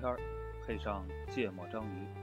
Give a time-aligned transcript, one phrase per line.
[0.00, 0.18] 天儿，
[0.66, 2.19] 配上芥末章鱼。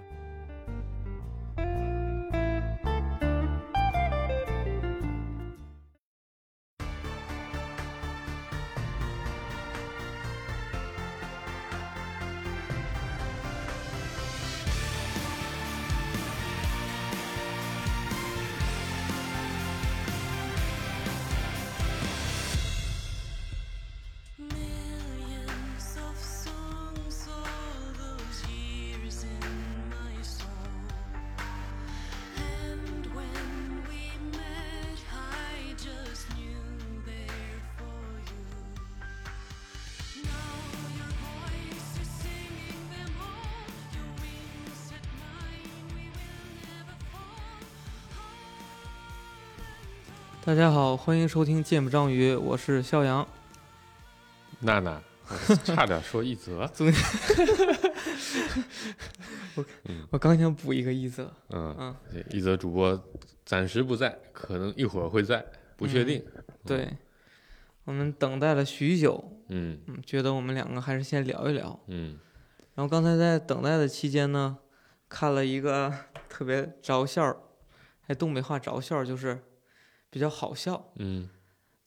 [50.47, 53.27] 大家好，欢迎收听《芥末章鱼》，我是肖阳。
[54.61, 56.71] 娜娜，我差点说一泽。
[59.55, 59.65] 我
[60.11, 61.93] 我刚想补一个一泽，嗯嗯，
[62.29, 62.97] 一泽主播
[63.43, 66.23] 暂时不在，可能一会儿会在，不确定。
[66.65, 66.95] 对，
[67.83, 71.77] 我们等待了许久，嗯嗯，觉得我们两个还是先聊一聊。
[71.87, 72.17] 嗯
[72.75, 74.59] 然后刚才在等待的期间呢，
[75.09, 75.93] 看了一个
[76.29, 77.35] 特别着笑，
[77.99, 79.43] 还东北话着笑，就是
[80.09, 81.29] 比较好笑嗯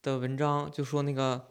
[0.03, 1.49] 的文章，就说那个，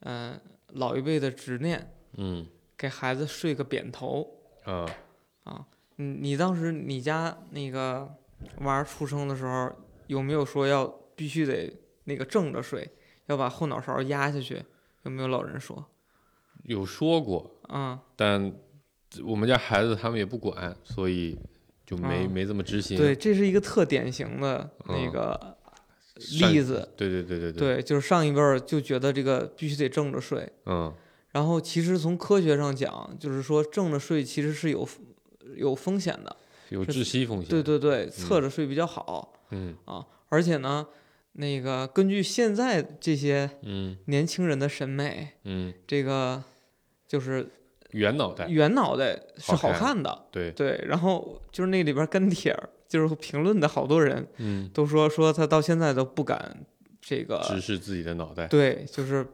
[0.00, 2.46] 嗯、老一辈的执念，嗯
[2.76, 4.28] 给孩子睡个扁头。
[4.64, 4.86] 啊
[5.96, 8.14] 你你当时你家那个
[8.60, 9.70] 娃儿出生的时候，
[10.06, 11.72] 有没有说要必须得
[12.04, 12.90] 那个正着睡，
[13.26, 14.64] 要把后脑勺压下去？
[15.02, 15.84] 有没有老人说？
[16.64, 18.52] 有说过，嗯，但
[19.24, 21.38] 我们家孩子他们也不管，所以
[21.84, 22.96] 就没、啊没这么执行。
[22.96, 25.51] 对，这是一个特典型的那嗯个善
[26.50, 26.88] 例子。
[26.96, 30.92] 对对对对，对，就是上一辈儿就觉得这个必须得正着睡，嗯
[31.32, 34.86] 然后其实从科学上讲，就是说正着睡其实是有
[35.56, 36.36] 有风险的。
[36.68, 37.48] 有窒息风险。
[37.48, 39.32] 对对对，侧着睡比较好。
[39.50, 40.86] 嗯啊，而且呢，
[41.32, 46.42] 那个根据现在这些嗯年轻人的审美，嗯，这个
[47.06, 47.46] 就是
[47.90, 48.46] 圆脑袋。
[48.48, 50.82] 圆脑袋是好好看看的，对，对。
[50.86, 56.66] 然后就是那里边跟帖儿，就是评论的好多人嗯，都说说他到现在都不敢
[57.00, 58.46] 这个，直视自己的脑袋。
[58.48, 59.26] 对，就是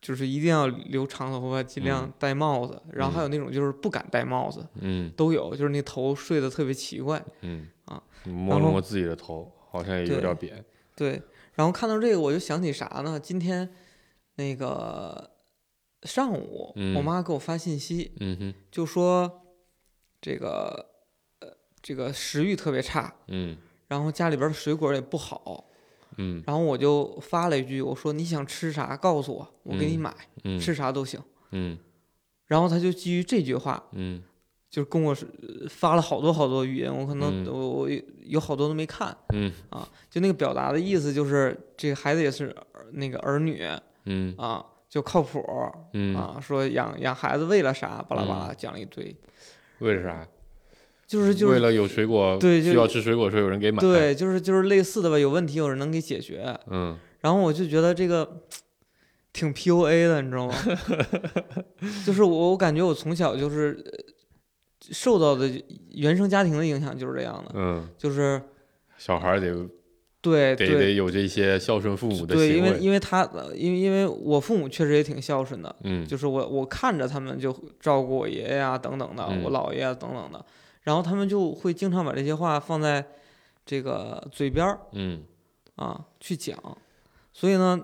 [0.00, 2.80] 就是一定要留长头发，尽量嗯戴帽子。
[2.92, 7.20] 然后还有那种就是不敢戴帽子，嗯都有，就是那头睡得特别奇怪。
[7.40, 10.64] 嗯啊，摸了摸自己的头，好像也有点扁。
[10.94, 11.20] 对，
[11.54, 13.18] 然后看到这个我就想起啥呢？
[13.18, 13.68] 今天
[14.36, 15.28] 那个
[16.04, 19.42] 上午，我嗯妈给我发信息，嗯哼就说
[20.20, 20.89] 这个呃
[21.82, 23.56] 这个食欲特别差，嗯。
[23.88, 25.64] 然后家里边的水果也不好，
[26.16, 26.42] 嗯。
[26.46, 30.14] 然后我就发了一句，我说你想吃啥告诉我，我给你嗯买，
[30.44, 30.60] 嗯。
[30.60, 31.20] 吃啥都行。
[31.52, 31.78] 嗯。
[32.46, 34.22] 然后他就基于这句话，嗯。
[34.70, 35.26] 就跟我是
[35.68, 37.46] 发了好多好多语音，我可能嗯。
[37.52, 37.90] 我我
[38.24, 39.52] 有好多都没看嗯。
[39.70, 42.54] 啊，就那个表达的意思就是这个孩子也是
[42.92, 43.66] 那个儿女
[44.04, 44.32] 嗯。
[44.38, 45.44] 啊，就靠谱
[45.92, 49.16] 嗯，啊，说养养孩子为了啥，巴拉巴拉讲了一堆，
[49.80, 50.28] 为了啥？
[51.10, 56.56] 就是就是为了有水果，对就需要吃水果的时候有人给买。，对，就是就是类似的吧，有问题有人能给解决。
[56.70, 58.42] 嗯然后我就觉得这个
[59.32, 60.54] 挺 PUA 的，你知道吗？
[62.06, 63.92] 就是我我感觉我从小就是呃
[64.92, 65.50] 受到的
[65.94, 68.40] 原生家庭的影响就是这样的，嗯，就是
[68.96, 69.68] 小孩儿得得
[70.22, 72.78] 对对得有这些孝顺父母的对，因为。
[72.78, 80.44] 因为他呃因为因为我父母确实也挺孝顺的，嗯就是我我看着他们就照顾我爷爷啊等等的，嗯我姥爷啊等等的，
[80.82, 83.06] 然后他们就会经常把这些话放在
[83.66, 85.22] 这个嘴边儿嗯
[85.76, 86.58] 啊去讲，
[87.32, 87.80] 所以呢，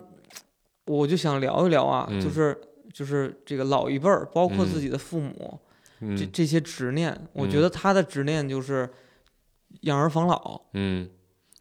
[0.86, 2.58] 我就想聊一聊啊，嗯就是
[2.92, 5.58] 就是这个老一辈儿，包括自嗯己的父母，
[6.00, 8.88] 这嗯这些执念，我觉嗯得他的执念就是
[9.82, 11.08] 养儿防老，嗯，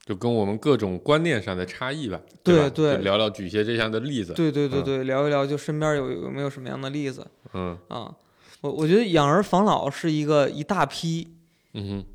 [0.06, 2.18] 就跟我们各种观念上的差异吧。
[2.18, 4.34] 吧对对聊聊举些这样的例子。
[4.34, 8.16] 对对对嗯对，聊一聊就身边有有没有什么样的例子嗯啊？
[8.62, 11.28] 我我觉得养儿防老是一个一大批
[11.74, 12.06] 嗯哼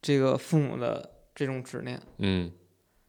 [0.00, 2.52] 这个父母的这种执念，嗯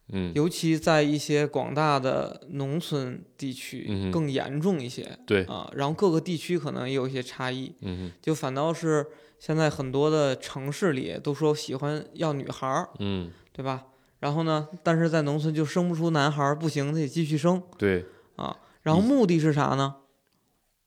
[0.08, 5.70] 嗯尤其在一些广大的农村地区更严重一些对啊。
[5.74, 9.06] 然后各个地区可能也有一些差异，嗯哼就反倒是
[9.38, 13.84] 现在很多的城市里都说喜欢要女孩儿，嗯对吧？
[14.20, 18.04] 然后呢，但是在农村就生不出男孩儿，不行，得继续生对，
[18.36, 18.56] 啊。
[18.82, 19.96] 然后目的是啥呢？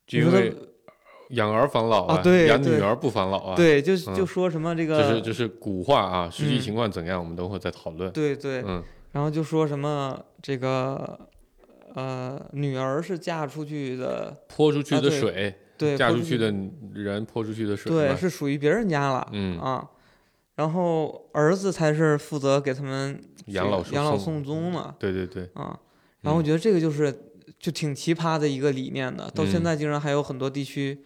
[0.09, 0.56] 你因为说他
[1.30, 3.56] 养儿防老啊对对养女儿不防老啊。
[3.56, 6.60] 对，就嗯就说什么这个，就，是就是古话啊，实际嗯。
[6.60, 8.12] 情况怎样，我们等会儿再讨论。
[8.12, 8.83] 对对，嗯。
[9.12, 11.18] 然后就说什么这个
[11.94, 16.54] 呃，女儿是嫁出去的，泼出去的水，对，嫁出去的
[16.94, 19.57] 人泼出去的水对，是属于别人家了，嗯。
[19.60, 19.88] 啊，
[20.56, 23.18] 然后儿子才是负责给他们
[23.48, 25.80] 养老这个养老送送终嘛，对对对，啊，
[26.21, 29.63] 然后我觉得这个就是就挺奇葩的一个理念的，到现嗯。
[29.63, 31.06] 在竟然还有很多地区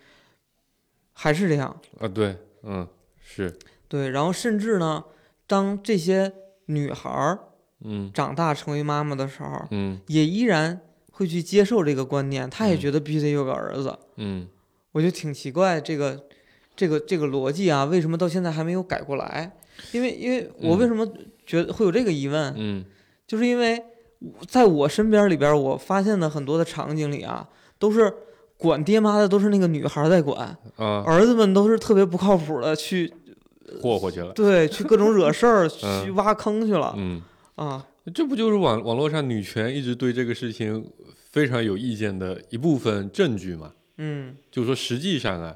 [1.21, 2.87] 还是这样，啊对，嗯
[3.19, 3.53] 是，
[3.89, 5.03] 对，然后甚至呢，
[5.45, 6.31] 当这些
[6.67, 7.37] 女孩儿
[7.81, 8.09] 嗯。
[8.13, 9.99] 长大成为妈妈的时候，嗯。
[10.07, 10.79] 也依然
[11.11, 12.79] 会去接受这个观念，她也嗯。
[12.79, 14.47] 觉得必须得有个儿子，嗯。
[14.93, 16.25] 我就挺奇怪这个
[16.73, 19.51] 这个这个逻辑啊，为什么到现在还没有改过来？
[19.91, 21.05] 因为因为我为什么
[21.45, 22.85] 觉得会有这个疑问，嗯。
[23.27, 23.83] 就是因为
[24.47, 28.13] 在我身边里边，我发现的很多的场景里啊，都是
[28.59, 33.11] 管爹妈的都是那个女孩在管，啊，儿子们都是特别不靠谱的去
[33.81, 37.21] 霍霍去了，对去各种惹事儿， 去嗯挖坑去了嗯，
[37.55, 37.87] 啊。
[38.13, 40.85] 这不就是网网络上女权一直对这个事情
[41.31, 43.71] 非常有意见的一部分证据吗？
[43.97, 44.35] 嗯。
[44.51, 45.55] 就是说实际上啊，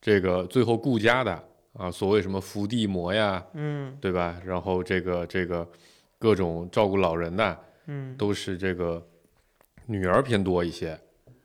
[0.00, 1.42] 这个最后顾家的
[1.72, 4.40] 啊，所谓什么伏地魔呀，嗯对吧？
[4.46, 5.66] 然后这个这个
[6.20, 8.14] 各种照顾老人的，嗯。
[8.16, 9.04] 都是这个
[9.86, 10.96] 女儿偏多一些，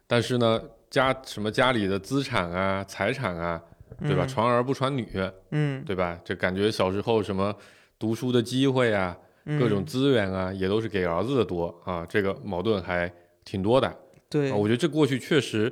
[0.06, 3.62] 但是呢，家什么家里的资产啊、财产啊，
[4.02, 4.26] 对吧？
[4.26, 5.08] 嗯传儿不传女，
[5.52, 6.20] 嗯对吧？
[6.24, 7.56] 这感觉小时候什么
[7.98, 13.12] 读书的机会啊，嗯，各种资源啊，也都是给儿子的多啊，这个矛盾还
[13.44, 13.94] 挺多的
[14.30, 15.72] 对啊。，我觉得这过去确实，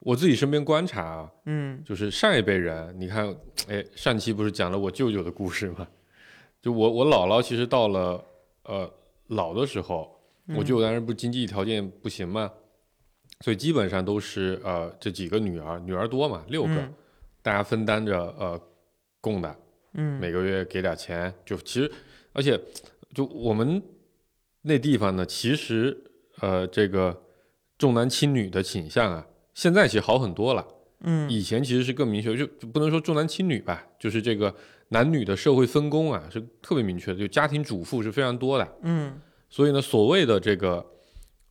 [0.00, 3.34] 我自己身边观察啊，嗯就是上一辈人，你看，
[3.68, 5.86] 哎，上期不是讲了我舅舅的故事吗？
[6.60, 8.22] 就我我姥姥其实到了
[8.64, 8.92] 呃
[9.28, 10.20] 老的时候，
[10.54, 12.50] 我舅当时不是经济条件不行嘛，
[13.40, 16.94] 所以基本上都是呃这几个女儿，女儿多嘛，六个，嗯
[17.42, 18.60] 大家分担着呃
[19.20, 19.56] 供的，
[19.94, 21.90] 嗯每个月给点钱，就其实
[22.32, 22.60] 而且
[23.14, 23.82] 就我们
[24.62, 25.96] 那地方呢，其实
[26.40, 27.22] 呃这个
[27.78, 30.66] 重男轻女的倾向啊，现在其实好很多了。
[31.02, 34.54] 嗯以前其实是更明确，就就不能说重男轻女吧，就是这个
[34.88, 40.84] 男女的社会分工啊是特别明确的，就家庭主妇是非常多的，嗯所以呢，所谓的这个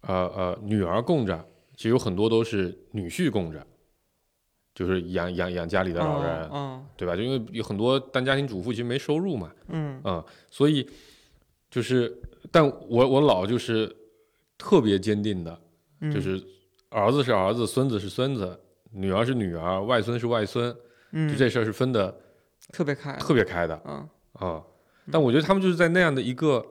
[0.02, 1.44] 呃呃女儿供着，
[1.80, 3.66] 其实有很多都是女婿供着，
[4.76, 7.16] 就是养养养家里的老人，嗯对吧？
[7.16, 10.22] 就因为有很多单家庭主妇其实没收入嘛，嗯嗯，
[10.52, 10.86] 所以
[11.72, 12.14] 就是，
[12.52, 13.96] 但我我老就是
[14.58, 15.58] 特别坚定的，
[16.02, 16.44] 嗯，就是
[16.90, 18.60] 儿子是儿子，孙子是孙子，
[18.92, 20.76] 女儿是女儿，外孙是外孙，
[21.14, 22.14] 嗯就这事儿是分的
[22.74, 24.62] 特别开，特别开的嗯啊。
[25.10, 26.62] 但我觉得他们就是在那样的一个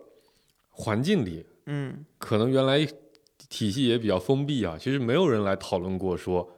[0.69, 2.87] 环境里，嗯可能原来
[3.49, 6.49] 体系也比较封闭啊，其实没有人来讨论过说，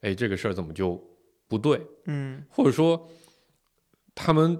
[0.00, 1.02] 哎，这个事儿怎么就
[1.48, 3.08] 不对，嗯或者说
[4.14, 4.58] 他们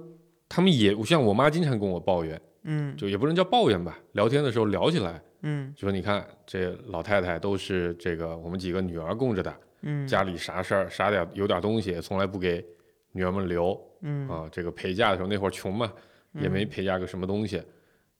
[0.49, 9.55] 他们也像我妈经常跟我抱怨，嗯就也不能叫抱怨吧，聊天的时候聊起来，嗯就说你看这老太太都是这个我们几个女儿供着的。
[9.83, 12.65] 嗯家里啥事儿啥点有点东西，从来不给
[13.11, 14.49] 女儿们留嗯啊。
[14.51, 15.93] 这个陪嫁的时候那会儿穷嘛，
[16.33, 17.61] 也没陪嫁个什么东西，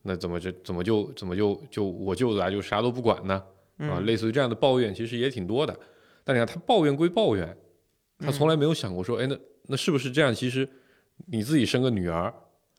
[0.04, 3.44] 那怎么这怎么就怎么就就我舅子来就啥都不管呢？
[3.78, 5.78] 啊，嗯类似于这样的抱怨其实也挺多的。
[6.24, 7.58] 但你看他抱怨归抱怨，
[8.20, 9.38] 他从来没有想过说，哎，那
[9.68, 10.34] 那是不是这样？
[10.34, 10.68] 其实
[11.28, 12.34] 你自己生个女儿，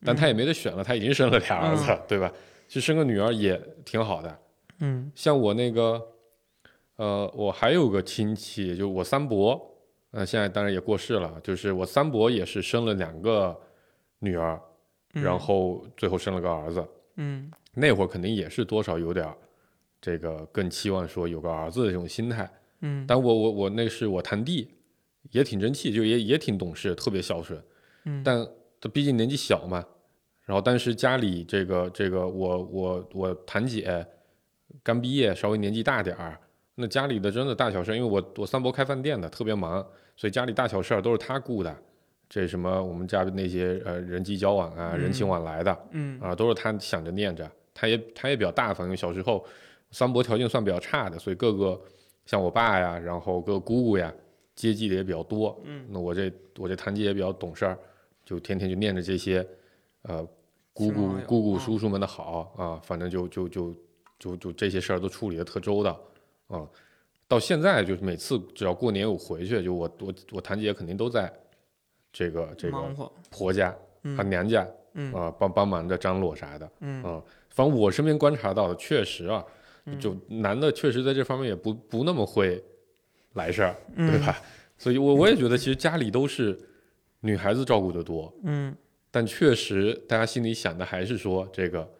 [0.05, 2.33] 但他也没得选了，他已经生了俩儿子，对吧？
[2.69, 4.38] 其实生个女儿也挺好的。
[4.81, 6.00] 嗯像我那个，
[6.97, 9.61] 呃，我还有个亲戚，就我三伯，
[10.11, 13.59] 呃，现在当然也过世了，就是我三伯也是生了两个
[14.19, 14.61] 女儿，
[15.12, 16.87] 然后最后生了个儿子。
[17.17, 19.37] 嗯那会儿肯定也是多少有点儿
[20.00, 22.50] 这个更期望说有个儿子的这种心态。
[22.81, 24.69] 嗯但我我我那是我堂弟，
[25.33, 27.61] 也挺争气，就也也挺懂事，特别孝顺。
[28.05, 28.47] 嗯但
[28.81, 29.85] 他毕竟年纪小嘛，
[30.45, 34.07] 然后但是家里这个这个我我我堂姐
[34.83, 36.38] 刚毕业，稍微年纪大点儿，
[36.76, 39.85] 那家里的真的大小事儿，因为我我三伯开饭店的，特别忙，
[40.17, 41.76] 所以家里大小事儿都是他顾的。
[42.28, 47.50] 这什么我们家的那些呃人际交往啊、人情往来的嗯啊，都是他想着念着。
[47.75, 49.45] 他也他也比较大方，因为小时候
[49.90, 51.80] 三伯条件算比较差的，所以各个
[52.26, 54.12] 像我爸呀，然后各个姑姑呀，
[54.54, 55.59] 接济的也比较多。
[55.64, 57.78] 嗯，那我这我这堂姐也比较懂事儿，
[58.25, 59.47] 就天天就念着这些，
[60.02, 60.26] 呃，
[60.73, 63.75] 姑姑姑姑啊叔叔们的好啊，反正就就就
[64.18, 66.00] 就就这些事儿都处理的特周到
[66.49, 66.68] 啊。
[67.26, 71.33] 到现在就是每次只要过年我回去，就我我我堂姐肯定都在
[72.12, 72.78] 这个这个
[73.30, 76.71] 婆家嗯和娘家嗯啊帮帮忙着张罗啥的。
[76.80, 79.52] 嗯啊，反正我身边观察到的，确实啊，嗯
[80.00, 82.62] 就男的确实在这方面也不不那么会
[83.35, 84.40] 来事儿，对嗯吧？
[84.76, 86.59] 所以我我也觉得，其实家里都是
[87.21, 88.75] 女孩子照顾的多，嗯
[89.11, 91.90] 但确实大家心里想的还是说这个，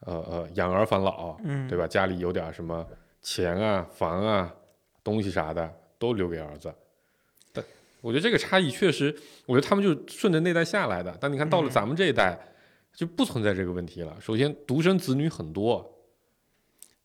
[0.00, 1.86] 呃呃，养儿防老，嗯对吧？
[1.86, 2.84] 家里有点什么
[3.22, 4.52] 钱啊、房啊、
[5.04, 6.74] 东西啥的都留给儿子。
[7.52, 7.64] 但
[8.00, 9.14] 我觉得这个差异确实，
[9.46, 11.16] 我觉得他们就顺着那代下来的。
[11.20, 12.38] 但你看到了嗯咱们这一代，
[12.92, 14.16] 就不存在这个问题了。
[14.20, 15.91] 首先，独生子女很多，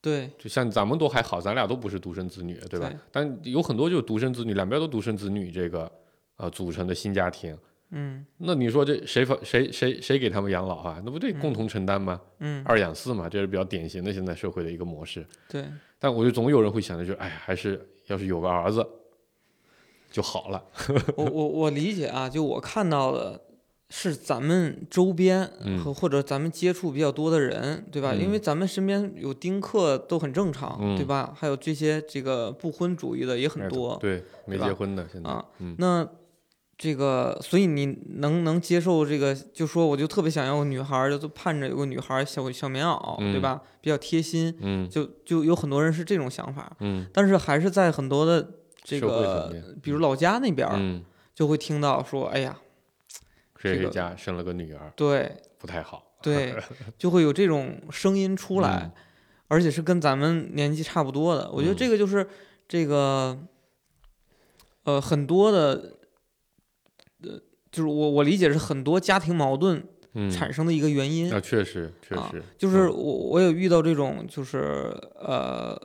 [0.02, 2.90] 对，就像咱们都还好，咱俩都不是独生子女，对吧？
[2.90, 5.92] 对但有很多就是独生子女，两边都独生子女，这个
[6.38, 7.58] 呃组成的新家庭。
[7.90, 11.02] 嗯那你说这谁发谁谁谁给他们养老啊？
[11.06, 12.22] 那不得共同承担吗？
[12.40, 15.26] 嗯，二养四嘛，这是比较典型的现在社会的一个模式。
[15.48, 15.64] 对，
[15.98, 18.86] 但我就总有人会想着就是，哎呀，还是要是有个儿子
[20.12, 20.62] 就好了。
[21.16, 23.42] 我我我理解啊，就我看到的
[23.90, 28.14] 是咱们周边嗯和或者咱们接触比较多的人，对吧？
[28.14, 31.34] 因为嗯咱们身边有丁克都很正常，对嗯吧？
[31.36, 35.46] 还有这些这个不婚主义的也很哎多对，没结婚的现在，啊。
[35.60, 36.08] 嗯那
[36.78, 43.62] 这个，所以你能能接受这个，就说我就特别想要个女孩，就盼着有个女孩小小棉袄，对嗯吧？
[43.82, 48.48] 比较贴心，嗯就就有很多人是这种想法，嗯但是还是在很多的
[48.84, 49.52] 这个，
[49.82, 51.04] 比如老家那边，嗯，
[51.34, 52.56] 就会听到说，哎呀，
[53.58, 56.56] 谁谁这个家生了个女儿对不太好，对，
[56.98, 58.92] 就会有这种声音出来，嗯
[59.50, 61.50] 而且是跟咱们年纪差不多的。
[61.52, 62.28] 我觉得嗯这个就是
[62.68, 63.38] 这个，
[64.84, 65.98] 呃，很多的，
[67.24, 67.40] 呃，
[67.72, 69.82] 就是我我理解是很多家庭矛盾
[70.16, 71.32] 嗯，产生的一个原因。
[71.34, 75.80] 啊，确实确啊实，就是嗯我我有遇到这种，就是呃，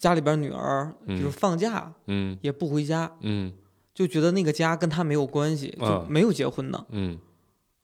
[0.00, 3.52] 家里边女儿，比如嗯放假嗯也不回家，嗯
[3.94, 7.16] 就觉得那个家跟他没有关系，就啊没有结婚呢嗯，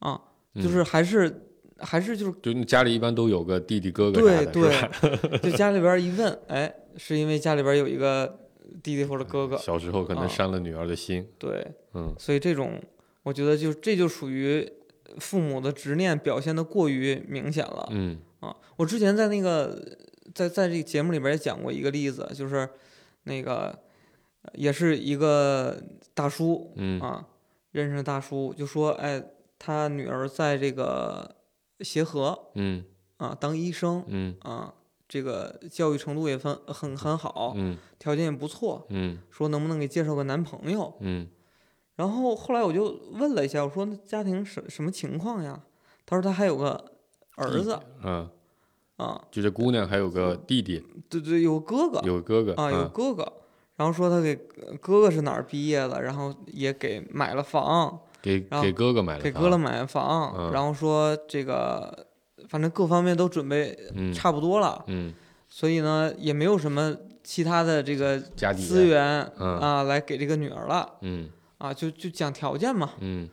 [0.00, 0.20] 啊，
[0.54, 1.46] 嗯就是还是
[1.78, 4.46] 还是就是就你家里一般都有个弟弟哥哥对？
[4.46, 8.40] 对，就家里边一问，哎，是因为家里边有一个
[8.82, 12.82] 弟弟或者哥哥，小时候可能啊伤了女儿的心，对，嗯所以这种
[13.22, 14.68] 我觉得就这就属于
[15.18, 18.54] 父母的执念表现的过于明显了嗯啊。
[18.76, 19.96] 我之前在那个
[20.34, 22.68] 在在这个节目里边也讲过一个例子，就是
[23.24, 23.78] 那个
[24.54, 25.82] 也是一个
[26.14, 27.26] 大叔嗯啊，
[27.72, 29.22] 认识的大叔就说，哎，
[29.58, 31.36] 他女儿在这个
[31.80, 32.84] 协和嗯
[33.18, 34.74] 啊当医生嗯啊。
[35.12, 40.94] 这个教育程度也很很很好，嗯条件也不错，嗯说能不能给介绍个男朋友？
[41.00, 41.26] 嗯
[41.96, 45.64] 然后后来我就问了一下，我说那家庭什什么情况呀？
[46.06, 46.92] 他说他还有个
[47.34, 48.30] 儿子嗯，
[48.98, 53.32] 啊，就这姑娘还有个弟弟，对对，有个哥哥有个哥哥啊，有哥哥。
[53.80, 54.36] 然后说他给
[54.78, 62.06] 哥哥是哪儿毕业的，然后也给买了房，给给哥哥买了房，给哥哥买了房，嗯然后说这个
[62.46, 65.14] 反正各方面都准备嗯差不多了，嗯
[65.48, 66.94] 所以呢也没有什么
[67.24, 68.20] 其他的这个
[68.54, 72.90] 资源嗯啊来给这个女儿了嗯啊，就就讲条件嘛。
[73.00, 73.26] 嗯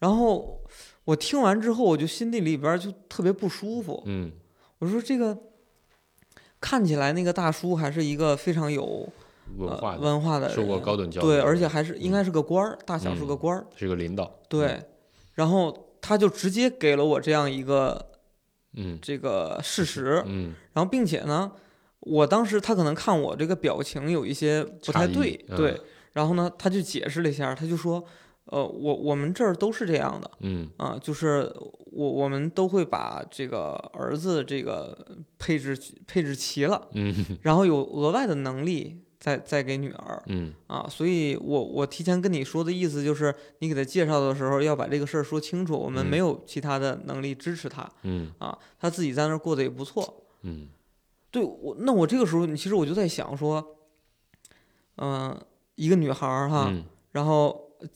[0.00, 0.60] 然后
[1.06, 4.02] 我听完之后，我就心里里边就特别不舒服。
[4.04, 4.30] 嗯
[4.78, 5.34] 我说这个
[6.60, 9.25] 看起来那个大叔还是一个非常有呃、
[9.56, 14.82] 文化的，文化的人，受过高等教育对，而且还是应该是个官儿，大小是嗯个官儿，是个领导，对。
[15.34, 18.12] 然后他就直接给了我这样一个
[18.74, 21.52] 嗯这个事实，嗯然后并且呢，
[22.00, 25.80] 我当时他可能看我这个表情有一些不太对，嗯对，
[26.12, 28.02] 然后呢，他就解释了一下，他就说，
[28.46, 30.30] 呃，我我们这儿都是这样的。
[30.40, 31.52] 嗯啊，就是
[31.92, 34.96] 我我们都会把这个儿子这个
[35.38, 40.52] 配置配置齐了，嗯然后有额外的能力再再给女儿嗯。
[40.66, 46.08] 啊，所以我我提前跟你说的意思就是，你给他介绍的时候要把这个事儿说清楚，我们嗯。
[46.08, 48.30] 没有其他的能力支持他嗯。
[48.38, 50.24] 啊，他自己在那儿过得也不错。
[50.42, 50.68] 嗯。
[51.30, 53.76] 对我，那我这个时候，其实我就在想说，
[54.96, 55.38] 嗯、
[55.74, 57.88] 一个女孩儿哈，嗯，然后呃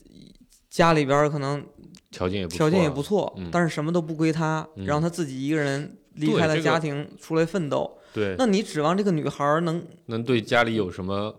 [0.69, 1.65] 家里边可能
[2.11, 3.49] 条件也不条件也错不错，嗯。
[3.51, 4.85] 但是什么都不归他，嗯。
[4.85, 7.99] 然后他自己一个人离开了家庭出来奋斗。
[8.13, 11.35] 对，那你指望这个女孩能能对家里有什么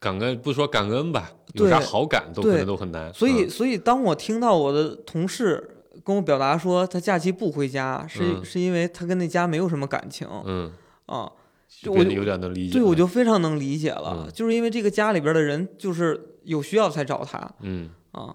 [0.00, 0.36] 感恩？
[0.40, 3.12] 不说感恩吧，有对啥好感都可能都很难。
[3.14, 3.50] 所以，嗯。
[3.50, 8.44] 所以当我听到我的同事跟我表达说他假期不回家，是、嗯。
[8.44, 10.72] 是因为他跟那家没有什么感情嗯，
[11.06, 11.30] 啊，
[11.68, 12.72] 就我就有点能理解。
[12.72, 14.32] 对我就非常能理解了，嗯。
[14.32, 17.90] 就是因为这个家里边的人就是有需要才找他嗯。
[18.10, 18.34] 啊，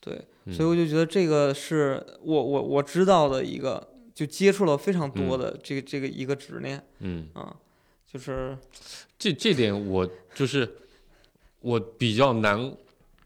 [0.00, 0.54] 对，嗯。
[0.54, 3.86] 所以我就觉得这个是我我我知道的一个，
[4.16, 7.54] 就接触了非常多的这个、这个一个执念嗯，啊，
[8.10, 8.56] 就是
[9.18, 10.66] 这这点我就是
[11.60, 12.74] 我比较难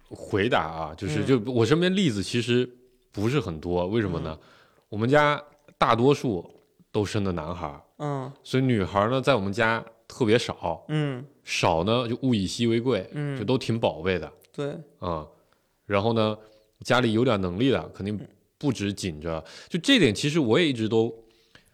[0.08, 1.26] 回答啊，就是嗯。
[1.26, 2.68] 就我身边例子其实
[3.12, 4.36] 不是很多，为什么呢？
[4.88, 5.40] 我们家
[5.78, 6.44] 大多数
[6.90, 15.24] 都生的男孩儿，嗯所以女孩儿呢在我们家特别少，嗯少呢就物以稀为贵，嗯，就都挺宝贝的对，啊、
[15.86, 16.36] 然后呢，
[16.80, 18.18] 家里有点能力的，肯定
[18.60, 19.42] 不止紧着。
[19.70, 21.12] 就这点，其实我也一直都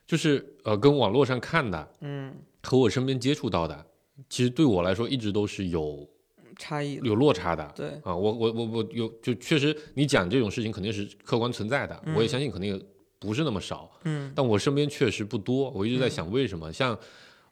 [0.07, 3.85] 就是呃，跟网络上看的嗯和我身边接触到的，
[4.31, 6.09] 其实对我来说一直都是有
[6.57, 6.95] 差异。
[7.03, 7.73] 有落差的。
[7.75, 12.81] 对，啊，我我我我有就确实，你讲这种事情肯定是客观存在的，我也嗯相信肯定
[13.19, 15.71] 不是那么少，嗯但我身边确实不多。
[15.71, 16.97] 我一直在想为什么，像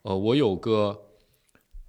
[0.03, 0.97] 呃，我有个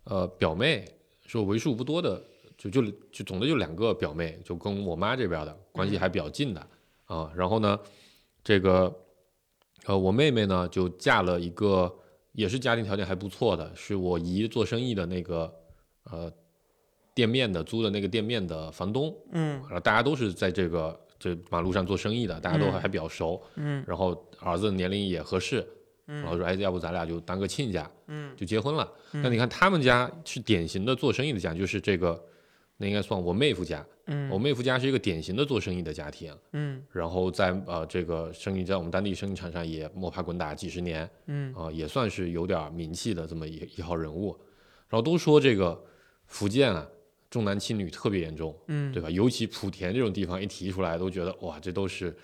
[0.04, 0.84] 呃表妹，
[1.26, 2.22] 是我为数不多的，
[2.58, 6.66] 就就就总的就两个表妹，就跟我妈这边的关系还比较近的
[7.06, 7.32] 啊。
[7.34, 7.78] 然后呢，
[8.44, 8.94] 这个
[9.86, 11.92] 呃我妹妹呢就嫁了一个
[12.32, 15.52] 也是家庭条件还不错的，是我姨做生意的那个
[16.04, 16.32] 呃
[17.14, 23.42] 店面的租的那个店面的房东，嗯然后大家都是在这个这马路上做生意的，大家都还比较熟。
[23.54, 25.66] 嗯然后儿子年龄也合适，
[26.04, 28.92] 然后说哎，要不咱俩就当个亲家，嗯就结婚了。
[29.12, 32.22] 那你看他们家是典型的做生意的家，就是这个，
[32.76, 33.82] 那应该算我妹夫家。
[34.06, 44.36] 嗯我妹夫家是一个典型的做生意的家庭，嗯然后在呃这个生意在我们当地生意场上也摸爬滚打几十年，嗯啊、也算是有点名气的这么一一号人物。
[44.88, 45.82] 然后都说这个
[46.26, 46.86] 福建啊
[47.28, 49.10] 重男轻女特别严重，嗯，对吧？
[49.10, 52.16] 尤其莆田这种地方一提出来，都觉得哇，这都是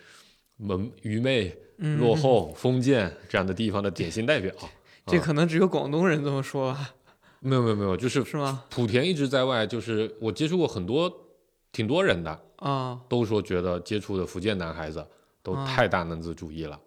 [0.58, 4.54] 门愚昧、嗯落后、封建这样的地方的典型代表。
[5.06, 6.94] 这可能只有广东人这么说吧？
[7.40, 8.64] 没有没有没有，就是是吗？
[8.70, 11.21] 莆田一直在外，就是我接触过很多
[11.72, 15.04] 挺多人的，啊，都说觉得接触的福建男孩子
[15.42, 16.78] 都啊太大男子主义了。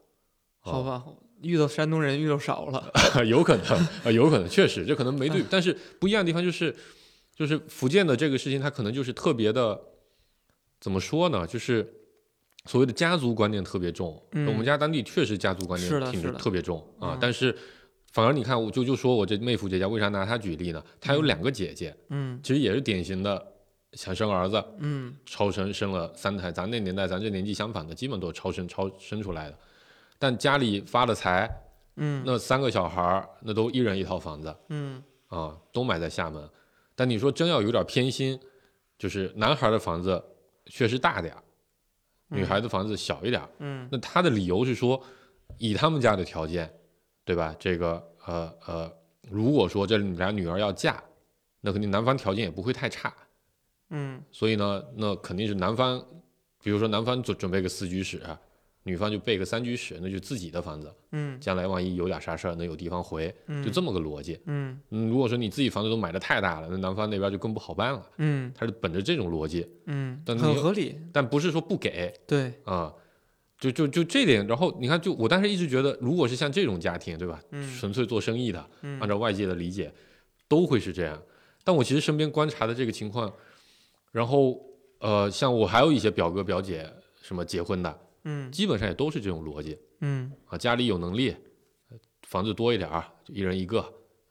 [0.59, 1.03] 好吧，
[1.41, 2.91] 遇到山东人遇到少了。
[3.27, 6.75] 有可能，呃，有可能，确实，这可能没对，但是不一样的地方就是，
[7.35, 9.79] 就是福建的这个事情，它可能就是特别的，
[10.79, 11.45] 怎么说呢？
[11.45, 11.87] 就是
[12.65, 14.19] 所谓的家族观念特别重。
[14.31, 17.55] 嗯我们家当地确实家族观念挺特别重啊，嗯但是
[18.11, 20.83] 反而你看，我就就说我这妹夫这家，为啥拿他举例呢？
[20.99, 23.45] 他有两个姐姐，嗯其实也是典型的
[23.95, 29.57] 想生儿子，嗯超生生了三胎，咱那年代咱这年纪相反的，基本都是超生超生出来的，
[30.19, 31.49] 但家里发了财。
[31.97, 36.45] 嗯那三个小孩儿，那都一人一套房子嗯啊，都买在厦门。
[36.93, 38.37] 但你说真要有点偏心，
[38.99, 40.21] 就是男孩的房子
[40.65, 41.41] 确实大点儿，
[42.27, 43.49] 女孩的房子小一点儿。
[43.59, 45.01] 嗯那他的理由是说，
[45.57, 46.69] 以他们家的条件，
[47.23, 47.55] 对吧？
[47.57, 48.93] 这个呃呃，
[49.29, 51.01] 如果说这你俩女儿要嫁，
[51.61, 53.13] 那肯定男方条件也不会太差。
[53.89, 56.03] 嗯所以呢，那肯定是男方，
[56.63, 58.21] 比如说男方准准备个四居室，
[58.83, 60.93] 女方就备个三居室，那就自己的房子。
[61.11, 64.39] 嗯将来万一有点啥事儿，能有地方回，就这么个逻辑。
[64.45, 68.05] 嗯嗯，如果说你自己房子都买的太大了，那男方那边就更不好办了。
[68.17, 70.95] 嗯他是本着这种逻辑，嗯，但很合理。
[71.13, 72.93] 但不是说不给对，啊、
[73.59, 74.45] 就就就这点。
[74.45, 77.41] 然后你看，就我当时一直觉得，如果是像这种家庭，对吧？
[77.51, 79.91] 嗯纯粹做生意的，嗯按照外界的理解，
[80.47, 81.19] 都会是这样。
[81.63, 83.33] 但我其实身边观察的这个情况，
[84.15, 84.57] 然后
[84.99, 86.89] 呃，像我还有一些表哥表姐
[87.21, 89.77] 什么结婚的，嗯基本上也都是这种逻辑。
[89.99, 91.35] 嗯啊，家里有能力，
[92.21, 92.89] 房子多一点
[93.27, 93.81] 一人一个；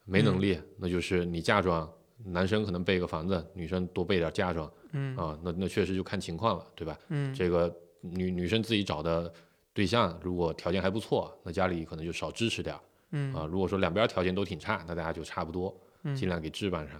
[0.06, 1.86] 没能嗯力，那就是你嫁妆，
[2.24, 5.38] 男生可能备个房子，女生多备点嫁妆嗯啊。
[5.42, 6.98] 那那确实就看情况了，对吧？
[7.10, 7.70] 嗯这个
[8.00, 9.30] 女女生自己找的
[9.74, 13.44] 对象，如果条件还不错，那家里可能就少支持点儿嗯啊。
[13.44, 16.98] 如果说两边条件都挺差，那大家就差不多，嗯尽量给置办上。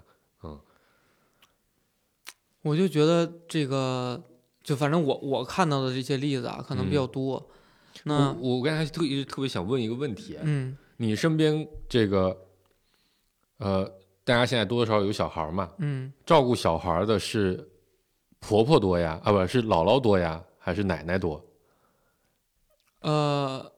[2.65, 4.21] 我就觉得这个，
[4.63, 7.35] 就反正我我看到的这些例子啊，可能比较多。
[7.35, 7.51] 我
[8.05, 12.35] 那我刚才特一直特别想问一个问题，嗯你身边这个
[13.59, 13.85] 呃，
[14.25, 15.71] 大家现在多多少少有小孩嘛？
[15.79, 17.69] 嗯，照顾小孩的是
[18.41, 21.45] 婆婆多呀，啊，不是姥姥多呀，还是奶奶多，
[23.01, 23.71] 呃，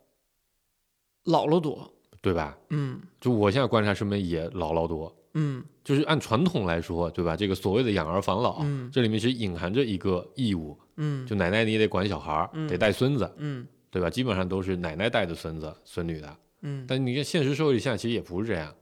[1.25, 1.93] 姥姥多。
[2.23, 2.59] 对吧？
[2.71, 7.37] 嗯就我现在观察身边也姥姥多，嗯就是按传统来说，对吧？
[7.37, 14.11] 这个所谓的养儿防老，嗯这里面其实隐含着一个义务，嗯就奶奶你也得管小孩儿，嗯得带孙子，嗯对吧？
[14.11, 18.75] 基本上都是奶奶带的孙子孙女的，嗯，但你看现实社会里现在其实也不是这样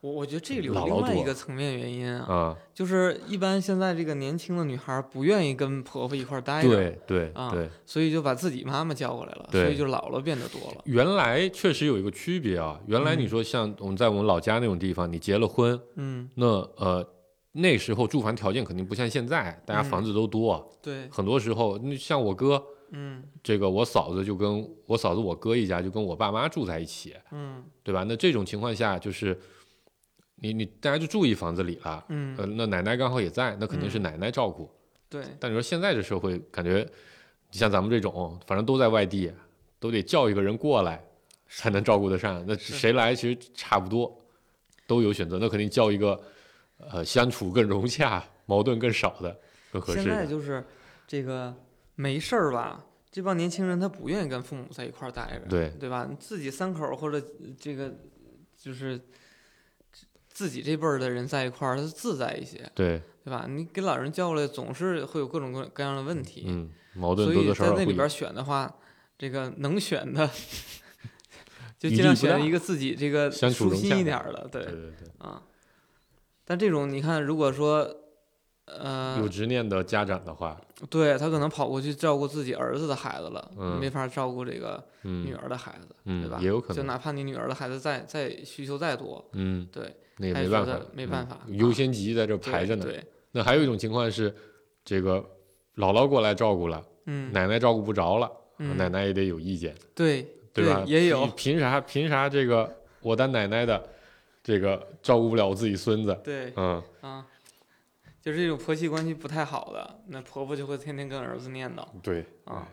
[0.00, 7.68] 我我觉得这里有另外一个层面原因啊，啊，就是一般现在这个年轻的女孩不愿意跟婆婆一块儿待着，对对啊对。
[7.84, 10.82] 所以就把自己妈妈叫过来了，所以就姥姥变得多了。
[10.84, 17.04] 原来确实有一个区别啊，原来你嗯说像我们在我们老家那种地方，你结了婚，嗯，那呃，
[17.52, 28.04] 那时候住房条件肯定不像现在，大家房子都多，对，很多时候，那像我哥，嗯这个我嫂子就跟我嫂子我哥一家就跟我爸妈住在一起，嗯对吧？
[28.06, 29.38] 那这种情况下，就是
[30.36, 34.70] 你你大家就住一房子里了，嗯，呃，那奶奶刚好也在，那肯定是嗯奶奶照顾。
[35.08, 36.86] 对，但你说现在这社会，感觉
[37.50, 39.32] 像咱们这种，反正都在外地，
[39.78, 41.02] 都得叫一个人过来
[41.48, 42.44] 才能照顾得上。
[42.46, 44.20] 那谁来其实差不多，
[44.86, 45.38] 都有选择。
[45.38, 46.20] 那肯定叫一个
[46.78, 49.40] 呃相处更融洽、矛盾更少的、
[49.72, 50.26] 更合适现在。
[50.26, 50.62] 就是
[51.06, 51.54] 这个
[51.94, 56.06] 没事儿吧，这帮年轻人他不愿意跟父母在一块儿待着，对对吧？
[56.10, 57.24] 你自己三口或者
[57.58, 57.94] 这个
[58.58, 59.00] 就是
[60.36, 63.46] 自己这辈儿的人在一块儿，他自在一些，对，对吧？
[63.48, 68.70] 你给老人叫过来，总是会有各种各各样的问题，嗯，矛盾所以多多少少会有在那里边选的话，
[69.16, 70.28] 这个能选的
[71.80, 74.62] 就尽量选一个自己这个舒心一点儿的，对。
[74.62, 75.40] 对对对，啊。
[76.44, 77.90] 但这种你看，如果说
[78.66, 83.80] 呃有，执念的家长的话，对他可能跑过去照顾自己儿子的孩子了，嗯。
[83.80, 86.38] 没法照顾这个女嗯儿的孩子，嗯对吧？
[86.42, 86.76] 也有可能。
[86.76, 92.84] 就哪怕你女儿的孩子再再需求再多，嗯，对，那也没办法，没办法嗯优啊先级在这排着呢。
[92.84, 94.34] 对，那还有一种情况是，
[94.84, 95.18] 这个
[95.76, 100.82] 姥姥过来照顾了，嗯，奶奶照顾不着了，嗯奶奶也得有意见，对对吧？
[100.86, 103.88] 也有凭凭啥凭啥这个我当奶奶的，
[104.42, 106.18] 这个照顾不了我自己孙子？
[106.24, 107.26] 对嗯，啊，
[108.22, 112.66] 就是这种婆媳关系不太好的，那婆婆就会天天跟儿子念叨对啊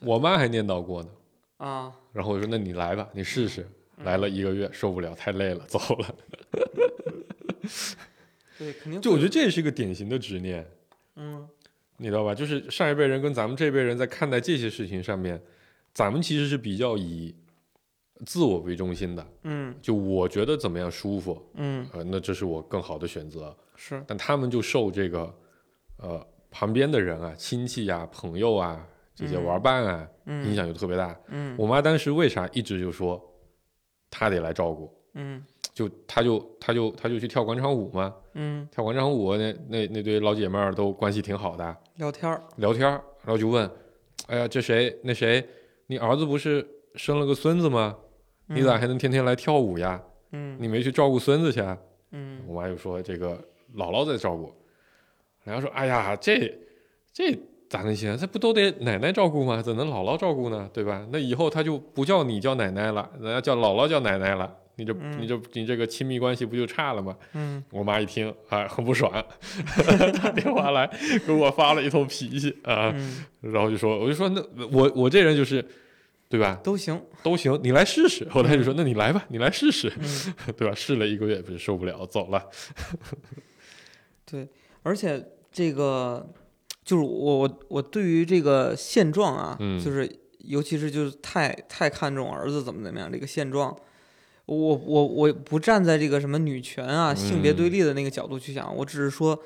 [0.00, 1.08] 我妈还念叨过呢。
[1.56, 3.66] 啊，然后我说：“那你来吧，你试试。”
[4.02, 6.14] 来了一个月，受不了，太累了，走了。
[8.58, 10.66] 对，肯定就我觉得这也是一个典型的执念，
[11.16, 11.46] 嗯
[11.96, 12.34] 你知道吧？
[12.34, 15.40] 就是上一辈人跟咱们这辈人在看待这些事情上面，
[15.92, 17.34] 咱们其实是比较以
[18.26, 19.26] 自我为中心的。
[19.44, 23.56] 嗯就我觉得怎么样舒服，嗯呃，那这是我更好的选择。
[23.76, 25.34] 是但他们就受这个
[25.98, 31.16] 呃旁边的人啊、亲戚啊、朋友啊这些嗯玩伴啊、嗯影响就特别大。
[31.28, 33.20] 嗯我妈当时为啥一直就说
[34.14, 34.88] 她得来照顾？
[35.14, 43.68] 嗯就他就他就他就去跳广场舞嘛，嗯跳广场舞那那那堆老姐妹儿都关系挺好的，聊天儿聊天儿，然后就问，
[44.28, 45.44] 哎呀，这谁那谁，
[45.88, 47.96] 你儿子不是生了个孙子吗？
[48.46, 50.00] 你咋还能天天来跳舞呀？
[50.30, 51.76] 嗯你没去照顾孙子去啊？
[52.12, 53.36] 嗯我妈就说这个
[53.74, 54.54] 姥姥在照顾，
[55.42, 56.56] 然后说，哎呀，这
[57.12, 57.36] 这
[57.68, 58.16] 咋能行？
[58.16, 59.60] 这不都得奶奶照顾吗？
[59.62, 60.68] 怎能姥姥照顾呢？
[60.72, 61.06] 对吧？
[61.10, 64.54] 那以后他就不叫你叫奶奶了，人家叫姥姥叫奶奶了。
[64.76, 67.16] 你这、嗯你这你这个亲密关系不就差了吗？
[67.34, 69.12] 嗯我妈一听啊，很不爽，
[70.20, 70.84] 打电话来
[71.24, 75.64] 给我发了一通脾气啊，嗯然后就说，我就说那我我这人就是，
[76.28, 76.58] 对吧？
[76.64, 78.28] 都行都行，你来试试。
[78.28, 80.74] 后来就说，那你来吧，你来试试，嗯对吧？
[80.74, 82.44] 试了一个月不是受不了，走了。
[84.26, 84.48] 对，
[84.82, 86.28] 而且这个
[86.84, 89.82] 就是我我我对于这个现状啊，嗯。
[89.82, 90.08] 就是
[90.40, 93.74] 尤其是就是太太看重儿子怎么怎么样这个现状，
[94.44, 99.40] 我我我不站在这个什么女权啊、性别对嗯立的那个角度去想，我只是说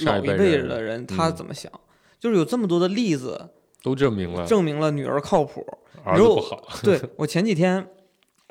[0.00, 1.36] 老一辈的人他嗯。
[1.36, 1.72] 怎么想，
[2.20, 3.48] 就是有这么多的例子
[3.82, 5.66] 都证明了证明了女儿靠谱。
[6.04, 6.62] 儿子不好。
[6.82, 7.88] 对我前几天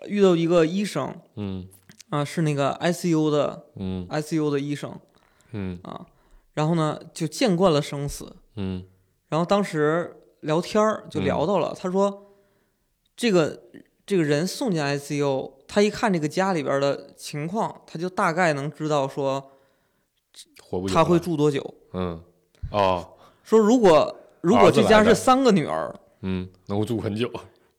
[0.08, 1.68] 遇到一个医生嗯。
[2.10, 4.08] 啊、是那个 ICU 的嗯。
[4.10, 4.92] ICU 的医生
[5.52, 5.78] 嗯。
[5.84, 6.06] 啊，
[6.56, 8.84] 然后呢就见惯了生死，嗯
[9.30, 12.34] 然后当时聊天儿就聊到了，他说
[13.16, 13.62] 这个
[14.06, 19.52] 这个人送进 ICU，他一看这个家里边儿的情况，他就大概能知道说
[20.62, 21.76] 活不他会住多久。
[21.94, 22.22] 嗯
[22.72, 23.14] 哦
[23.44, 27.32] 说如果如果这家是三个女儿，嗯能够住很久。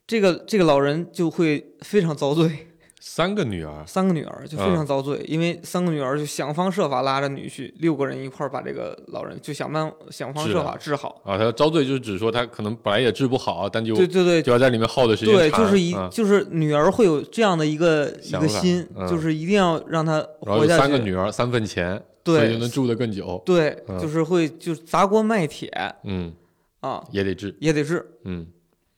[0.06, 4.74] 这个这个老人就会非常遭罪，三个女儿，三个女儿就非嗯。
[4.74, 11.20] 常遭罪，因为三个女儿就想方设法拉着女婿，六个人一块儿把这个老人就想办想方设法治好。
[11.24, 19.06] 啊，他遭罪就是指说他可能本来也治不好，但就对对对，就要在里面耗的时间对，就是一、啊就是女儿会有这样的一个一个心，嗯。
[19.06, 20.82] 就是一定要让她然后有活下去。
[20.82, 22.52] 三个女儿三份钱，对。
[22.52, 23.40] 就能住得更久。
[23.46, 23.98] 对，嗯。
[23.98, 25.70] 就是会就是砸锅卖铁。
[26.04, 26.32] 嗯，
[26.80, 27.54] 啊，也得治。
[27.60, 28.04] 也得治。
[28.24, 28.46] 嗯，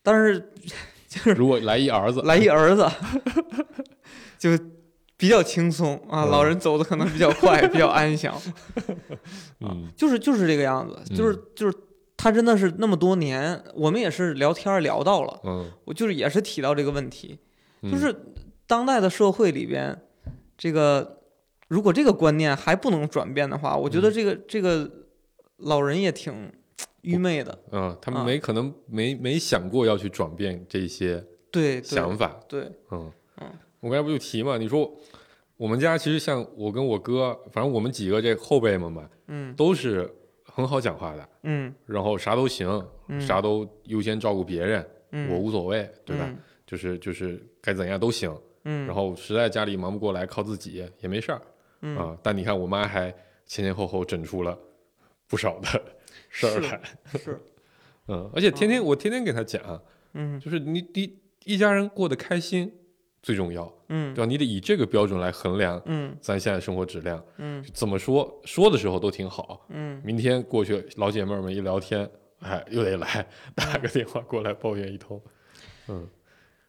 [0.01, 0.51] 但是
[1.35, 2.87] 如果来一儿子，来一儿子，
[4.37, 4.51] 就
[5.17, 8.33] 比较轻松啊，嗯老人走的可能比较快，比较安详，
[9.59, 11.77] 嗯就是就是这个样子，就是就是
[12.15, 17.39] 他真的是那么多年，我们也是聊天聊到了，嗯，我就是也是提到这个问题，
[17.81, 18.15] 嗯就是
[18.67, 19.99] 当代的社会里边，
[20.57, 21.21] 这个
[21.67, 24.89] 如果这个观念还不能转变的话，我觉得嗯这个、这个
[25.57, 26.51] 老人也挺
[27.01, 27.57] 愚昧的。
[27.71, 32.39] 嗯，他们啊没可能没没想过要去转变这些对，想法。
[32.47, 33.47] 对，嗯嗯
[33.79, 34.91] 我刚才不就提嘛，你说
[35.57, 40.09] 我们家其实像我跟我哥，反正我们几个这后辈们吧，嗯都是
[40.43, 42.67] 很好讲话的，嗯然后啥都行，
[43.07, 46.25] 嗯，啥都优先照顾别人，嗯我无所谓，对吧？
[46.27, 48.31] 嗯就是就是该怎样都行。
[48.65, 51.41] 嗯，然后实在家里忙不过来，靠自己也没事儿
[51.81, 52.15] 嗯啊。
[52.21, 53.09] 但你看我妈还
[53.47, 54.55] 前前后后整出了
[55.27, 55.81] 不少的
[56.29, 56.81] 事儿是来，
[57.17, 57.39] 是，
[58.07, 59.81] 嗯，而且天天我天天给他讲，
[60.13, 62.71] 嗯就是你你一家人过得开心
[63.21, 64.29] 最重要，嗯对吧？
[64.29, 67.23] 你得以这个标准来衡量嗯咱现在生活质量。
[67.37, 75.21] 嗯怎么说说的时候都挺好，嗯明天过去老姐妹儿们一聊天，哎，又得来打个电话过来抱怨一通。
[75.87, 76.07] 嗯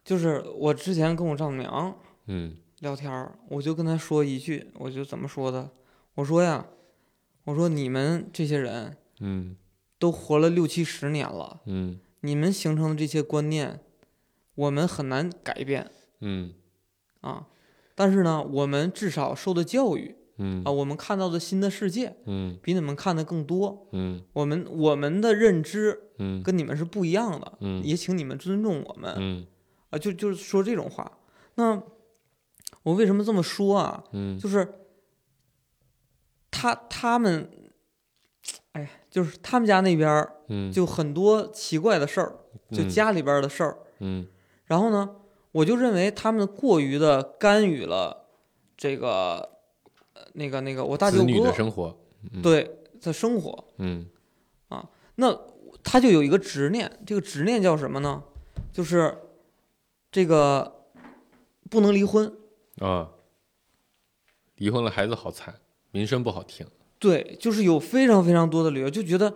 [0.02, 1.94] 就是我之前跟我丈母娘
[2.26, 5.70] 嗯聊天儿，我就跟她说一句，我就怎么说的？
[6.14, 6.66] 我说呀，
[7.44, 9.56] 我说你们这些人嗯。
[9.98, 11.98] 都活了六七十年了，嗯。
[12.20, 13.80] 你们形成的这些观念，
[14.54, 15.90] 我们很难改变。
[16.20, 16.52] 嗯。
[17.20, 17.46] 啊。
[17.94, 20.62] 但是呢，我们至少受的教育嗯。
[20.64, 22.58] 啊，我们看到的新的世界嗯。
[22.62, 24.22] 比你们看的更多，嗯。
[24.32, 26.42] 我们我们的认知嗯。
[26.42, 27.84] 跟你们是不一样的，嗯。
[27.84, 29.14] 也请你们尊重我们。
[29.18, 29.46] 嗯。
[29.90, 31.18] 啊，就就是说这种话。
[31.56, 31.82] 那
[32.84, 34.04] 我为什么这么说啊？
[34.12, 34.38] 嗯。
[34.38, 34.66] 就是
[36.50, 37.50] 他他们，
[38.72, 40.26] 哎呀，就是他们家那边
[40.72, 42.38] 就很多奇怪的事儿，
[42.70, 43.78] 就嗯家里边的事儿。
[43.98, 44.26] 嗯
[44.66, 45.16] 然后呢，
[45.52, 48.28] 我就认为他们过于的干预了
[48.76, 49.58] 这个
[50.14, 51.98] 呃那个那个我大舅子女的生活，
[52.32, 53.64] 嗯对的生活。
[53.78, 54.06] 嗯
[55.16, 55.38] 那
[55.82, 58.22] 他就有一个执念，这个执念叫什么呢？
[58.72, 59.18] 就是
[60.10, 60.86] 这个
[61.68, 62.32] 不能离婚。
[62.78, 63.10] 啊，
[64.56, 66.66] 离婚了孩子好惨，名声不好听，
[67.00, 69.34] 对，就是有非常非常多的理由，就觉得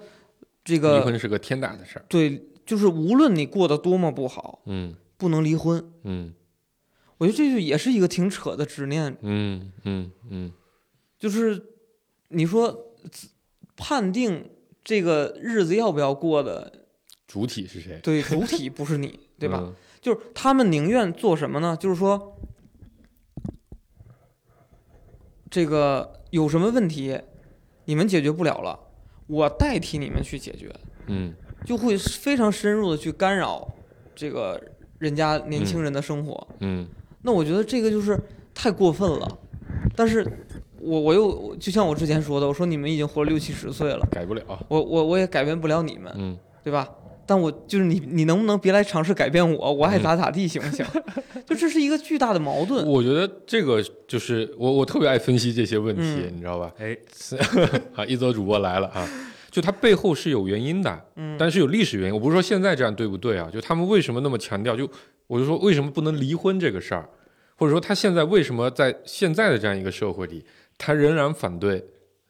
[0.62, 5.92] 这个离婚是个天大的事儿，对，就是无论你过得多么不好，嗯不能离婚。
[6.04, 6.32] 嗯
[7.18, 10.52] 我觉得这就也是一个挺扯的执念，嗯嗯嗯
[11.18, 11.60] 就是
[12.28, 12.94] 你说
[13.76, 14.50] 判定
[14.84, 16.86] 这个日子要不要过的，
[17.26, 17.98] 主体是谁？
[18.02, 19.58] 对，主体不是你， 对吧？
[19.62, 21.74] 嗯就是他们宁愿做什么呢？
[21.80, 22.36] 就是说，
[25.50, 27.18] 这个有什么问题，
[27.84, 28.78] 你们解决不了了，
[29.26, 30.74] 我代替你们去解决，
[31.06, 31.34] 嗯。
[31.64, 33.66] 就会非常深入的去干扰
[34.14, 34.60] 这个
[34.98, 36.46] 人家年轻人的生活。
[36.60, 36.86] 嗯。
[37.22, 38.18] 那我觉得这个就是
[38.54, 39.38] 太过分了。
[39.96, 40.26] 但是
[40.78, 46.38] 我我又就像我之前说的，我说你们已经活了六七十岁了，改不了，我我我也改变不了你们，嗯。
[46.62, 46.88] 对吧？
[47.26, 49.72] 但我就是你，你能不能别来尝试改变我？
[49.72, 50.84] 我爱咋咋地，行不行？
[51.46, 52.86] 就这是一个巨大的矛盾。
[52.86, 56.72] 我觉得这个就是我我特别爱分析这些问题，嗯你知道吧？
[56.78, 56.96] 哎，
[57.94, 59.08] 啊，一则主播来了啊，
[59.50, 62.14] 就它背后是有原因的，嗯但是有历史原因。
[62.14, 63.48] 我不是说现在这样对不对啊？
[63.52, 64.76] 就他们为什么那么强调？
[64.76, 64.88] 就
[65.26, 67.08] 我就说为什么不能离婚这个事儿，
[67.56, 70.44] 或者说他现在为什么在现在的这样一个社会里，
[70.78, 71.84] 他仍然反对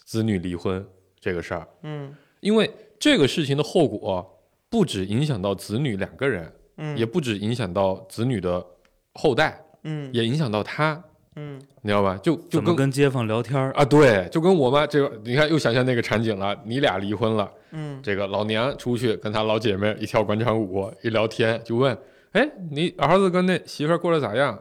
[0.05, 0.85] 子女离婚
[1.21, 1.67] 这个事儿？
[1.83, 4.34] 嗯因为这个事情的后果
[4.75, 8.67] 不止影响到子女两个人，嗯，也不只影响到子女的
[9.13, 11.01] 后代，嗯也影响到他，
[11.37, 12.19] 嗯你知道吧？
[12.21, 13.57] 就就跟跟街坊聊天？
[13.71, 21.97] 啊，对，就跟我妈这个，你看又想象那个场景了，你俩离婚了，嗯这个老娘出去跟她老姐妹一跳广场舞，一聊天就问，
[22.33, 24.59] 哎，你儿子跟那媳妇儿过得咋样？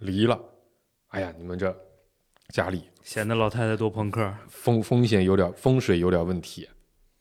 [0.00, 0.38] 离了，
[1.08, 1.74] 哎呀，你们这
[2.50, 4.30] 家里显得老太太多朋克。
[4.50, 6.68] 风风险有点风水有点问题，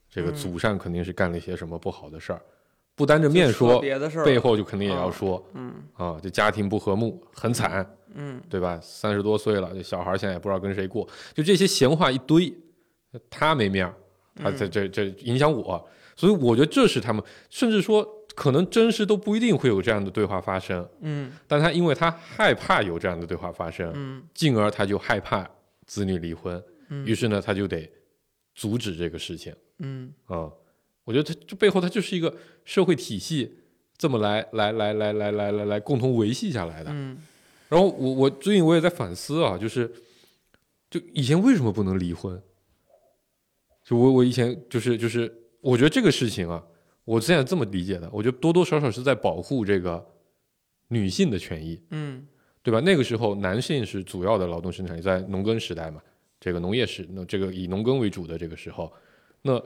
[0.10, 0.36] 这个嗯。
[0.36, 2.42] 祖上肯定是干了一些什么不好的事儿，
[2.96, 5.74] 不单着面说，别的事儿，背后就肯定也要啊说嗯。
[5.94, 8.80] 啊，这家庭不和睦，很惨，嗯对吧？
[8.82, 12.54] 三十多岁了，这小孩现在也不知道跟谁过，就这些闲话一堆，
[13.30, 13.94] 他没面儿，
[14.36, 21.32] 他这嗯这这影响我，所以我觉得这是他们，甚至说可能真实都不一定会有这样的对话发生，嗯。
[21.48, 25.48] 但他因为他害怕有这样的对话发生，嗯进而他就害怕
[25.86, 27.90] 子女离婚，嗯，于是呢他就得
[28.56, 30.52] 阻止这个事情嗯啊、
[31.04, 32.36] 我觉得它这背后它就是一个
[32.66, 33.58] 社会体系
[33.98, 36.92] 这么来来来来来来来来共同维系下来的。
[36.92, 37.18] 嗯
[37.70, 39.92] 然后我我最近我也在反思啊，就是
[40.90, 42.42] 就以前为什么不能离婚？
[43.84, 46.64] 就我我以前就是就是我觉得这个事情啊，
[47.04, 50.06] 我现在这么理解的，我觉得多多少少是在保护这个
[50.88, 52.26] 女性的权益，嗯
[52.64, 52.80] 对吧？
[52.82, 56.02] 那个时候男性是主要的劳动生产力，在农耕时代嘛，
[56.40, 58.92] 这个农业时那这个以农耕为主的这个时候，
[59.42, 59.62] 那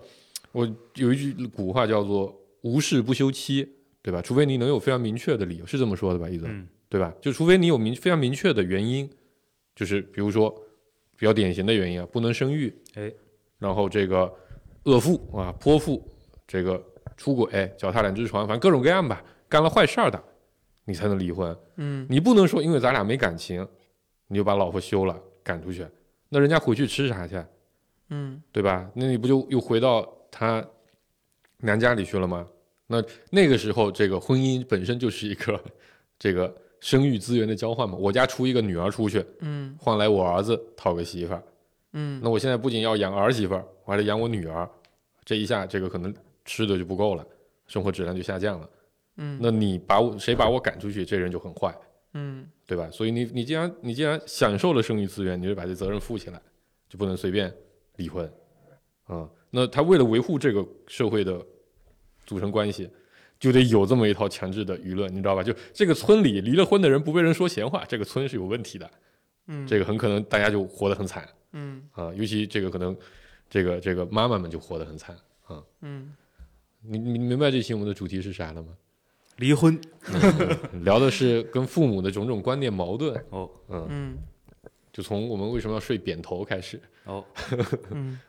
[0.51, 3.67] 我有一句古话叫做“无事不休妻”，
[4.01, 4.21] 对吧？
[4.21, 6.29] 除非你能有非常明确的理由，是这么说的吧？
[6.29, 6.47] 一泽。
[6.47, 7.13] 嗯对吧？
[7.21, 9.09] 就除非你有明非常明确的原因，
[9.73, 10.53] 就是比如说
[11.15, 13.09] 比较典型的原因啊，不能生育，哎，
[13.59, 14.29] 然后这个
[14.83, 16.05] 恶妇啊、泼妇，
[16.45, 16.83] 这个
[17.15, 20.21] 出轨、脚踏两只船，反正各种各样吧，干了坏事儿的，
[20.83, 21.57] 你才能离婚。
[21.77, 23.65] 嗯你不能说因为咱俩没感情，
[24.27, 25.87] 你就把老婆休了赶出去，
[26.27, 27.41] 那人家回去吃啥去？
[28.11, 28.89] 嗯对吧？
[28.93, 30.63] 那你不就又回到他
[31.57, 32.47] 娘家里去了吗？
[32.87, 35.59] 那那个时候，这个婚姻本身就是一个
[36.19, 37.95] 这个生育资源的交换嘛。
[37.97, 41.43] 我家出一个女儿出去，嗯换来我儿子讨个媳妇儿。
[41.93, 44.69] 嗯那我现在不仅要养儿媳妇儿，我还得养我女儿，
[45.25, 46.13] 这一下这个可能
[46.45, 47.25] 吃的就不够了，
[47.67, 48.69] 生活质量就下降了。
[49.17, 51.73] 嗯那你把我谁把我赶出去，这人就很坏，
[52.13, 52.89] 嗯对吧？
[52.91, 56.41] 所以你你既然你既然享受了生育资源，你就把这责任负起来，
[56.89, 57.53] 就不能随便
[57.97, 58.31] 离婚。
[59.05, 61.45] 啊、那他为了维护这个社会的
[62.25, 62.89] 组成关系，
[63.39, 65.43] 就得有这么一套强制的舆论，你知道吧？
[65.43, 68.89] 就这个村里离了婚的人不被人说闲话，这个村是有问题的，
[69.47, 71.27] 嗯，这个很可能大家就活得很惨。
[71.51, 71.83] 嗯。
[71.91, 72.95] 啊，尤其这个可能
[73.49, 75.15] 这个这个妈妈们就活得很惨。
[75.43, 75.61] 啊。
[75.81, 76.13] 嗯。
[76.81, 78.69] 你你明白这期我们的主题是啥了吗？
[79.37, 79.77] 离婚。
[80.83, 83.49] 聊的是跟父母的种种观念矛盾，哦。
[83.69, 84.17] 嗯，嗯
[84.91, 87.23] 就从我们为什么要睡扁头开始，哦，
[87.91, 88.19] 嗯，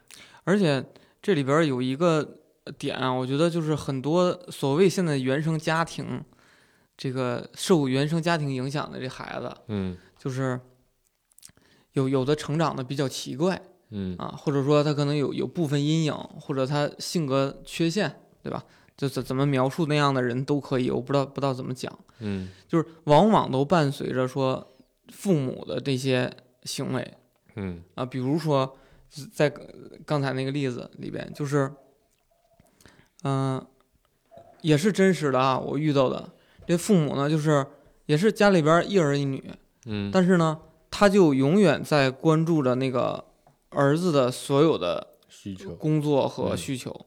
[0.45, 0.85] 而且
[1.21, 2.39] 这里边有一个
[2.79, 6.23] 点啊，我觉得就是很多所谓现在原生家庭，
[6.97, 9.97] 这个受原生家庭影响的这孩子，嗯。
[10.19, 10.61] 就是
[11.95, 14.17] 有有的成长的比较奇怪嗯。
[14.19, 18.65] 啊，或者说他可能有有部分阴影，或者他性格缺陷，对吧？
[18.97, 22.51] 就怎怎么描述那样的人都可以，我不知道不知道怎么讲，嗯。
[22.69, 24.77] 就是往往都伴随着说
[25.09, 26.33] 父母的这些
[26.65, 27.15] 行为，
[27.57, 27.83] 嗯。
[27.95, 28.77] 啊，比如说
[29.33, 29.53] 在
[30.05, 31.73] 刚才那个例子里边，就是，
[33.25, 33.65] 嗯、
[34.61, 36.33] 也是真实的啊，我遇到的。
[36.67, 37.67] 这父母呢，就是
[38.07, 39.53] 也是家里边一儿一女，
[39.87, 43.25] 嗯，但是呢，他就永远在关注着那个
[43.71, 46.57] 儿子的所有的需求，工作和嗯。
[46.57, 47.07] 需求，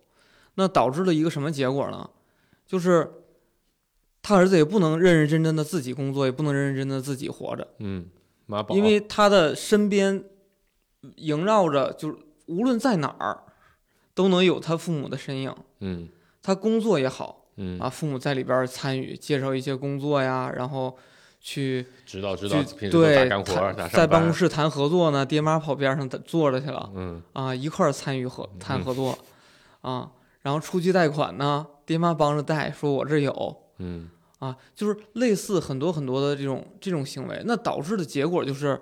[0.55, 2.09] 那导致了一个什么结果呢？
[2.67, 3.11] 就是
[4.21, 7.67] 他儿子也不能认认真真的自己工作，也不能认认真真的自己活着。
[7.77, 8.07] 嗯，
[8.69, 10.23] 因为他的身边
[11.17, 13.43] 萦绕着，就是无论在哪儿，
[14.13, 15.55] 都能有他父母的身影。
[15.79, 16.07] 嗯。
[16.41, 17.79] 他工作也好嗯。
[17.79, 20.95] 啊，父母在里边参与，介绍一些工作呀，然后
[21.41, 21.85] 去
[22.91, 23.29] 对
[23.91, 27.21] 在办公室谈合作呢，爹妈跑边上坐着去了嗯。
[27.33, 29.17] 啊，一块儿参与合谈嗯合作
[29.81, 33.57] 啊，然后出去贷款呢，爹妈帮着贷，说我这有。
[33.77, 34.09] 嗯
[34.45, 38.79] 啊，就是类似很多很多的这种这种行为，那导致的结果就是，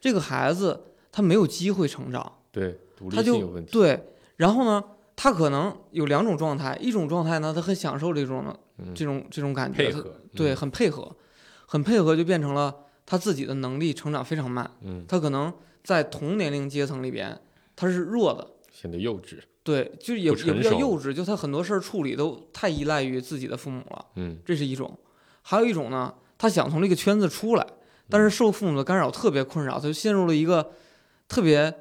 [0.00, 4.82] 这个孩子他没有机会成长，对，独立他就性有问题，对，然后呢，
[5.14, 11.16] 他可能有两种状态，一种状态呢，他很享受这种的嗯这种这种感觉，配合，对，嗯很配合，
[11.66, 12.74] 很配合，就变成了
[13.06, 15.52] 他自己的能力成长非常慢，嗯，他可能
[15.82, 17.40] 在同年龄阶层里边
[17.74, 18.46] 他是弱的。
[18.70, 24.04] 显得幼稚，对，就也不也不叫幼稚，就他很多事儿处理都太依赖于自己的父母了。
[24.16, 24.94] 嗯这是一种，
[25.48, 27.64] 还有一种呢，他想从这个圈子出来，
[28.10, 30.72] 但是受父母的干扰特别困扰，他就陷入了一个
[31.28, 31.72] 特别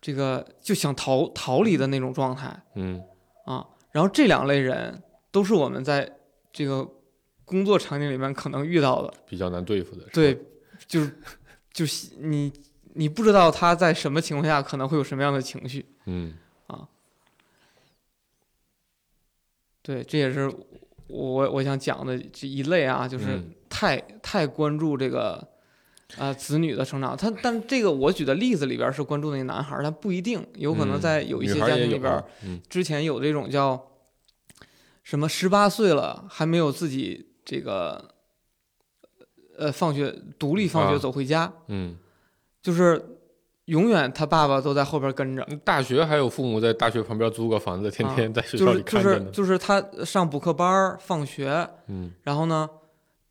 [0.00, 3.00] 这个就想逃逃离的那种状态嗯。
[3.44, 3.64] 啊。
[3.92, 6.18] 然后这两类人都是我们在
[6.52, 6.84] 这个
[7.44, 10.36] 工作场景里面可能遇到的，比较难对付的，对，
[10.88, 11.16] 就是
[11.72, 12.52] 就是你
[12.94, 16.34] 你不知道他在什么情况下可能会有什么样的情绪，嗯。
[16.66, 16.88] 啊。
[19.80, 20.52] 对，这也是
[21.08, 23.52] 我我想讲的这一类啊，就是嗯。
[23.68, 25.46] 太太关注这个
[26.16, 27.16] 啊、子女的成长。
[27.16, 32.24] 他但这个我举的例子里边是关注那个男孩儿，但不一定，有可能嗯在有一些家庭里边
[32.70, 33.88] 之前有这种叫
[35.02, 38.14] 什么十八岁了还没有自己这个
[39.58, 40.98] 呃放学独立放学啊。
[40.98, 41.96] 走回家，嗯，
[42.62, 43.15] 就是
[43.66, 45.46] 永远他爸爸都在后边跟着。
[45.64, 52.68] 大学还有父母在大学旁边租个房子，天天在学校里啊就是就看着呢，是就是他上补课班儿放学，嗯然后呢，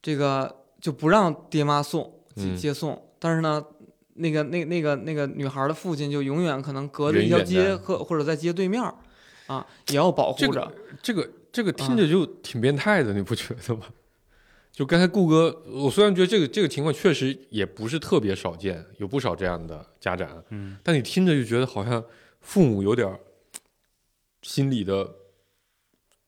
[0.02, 2.04] 这个就不让爹妈送
[2.36, 3.64] 接嗯接送，但是呢，
[4.16, 8.84] 那个那那个那个女孩的父亲就永远可能隔着一条街或或者在街对面，
[9.48, 10.72] 啊，也要保护着。
[11.02, 13.84] 这个这个啊听着就挺变态的，你不觉得吗？
[14.76, 22.04] 就刚才顾哥，我虽然觉得这个这个情况确实也不是特别少见，有不少这样的家长，嗯，但你听着就觉得好像
[22.42, 23.18] 父母有点
[24.42, 25.16] 心里的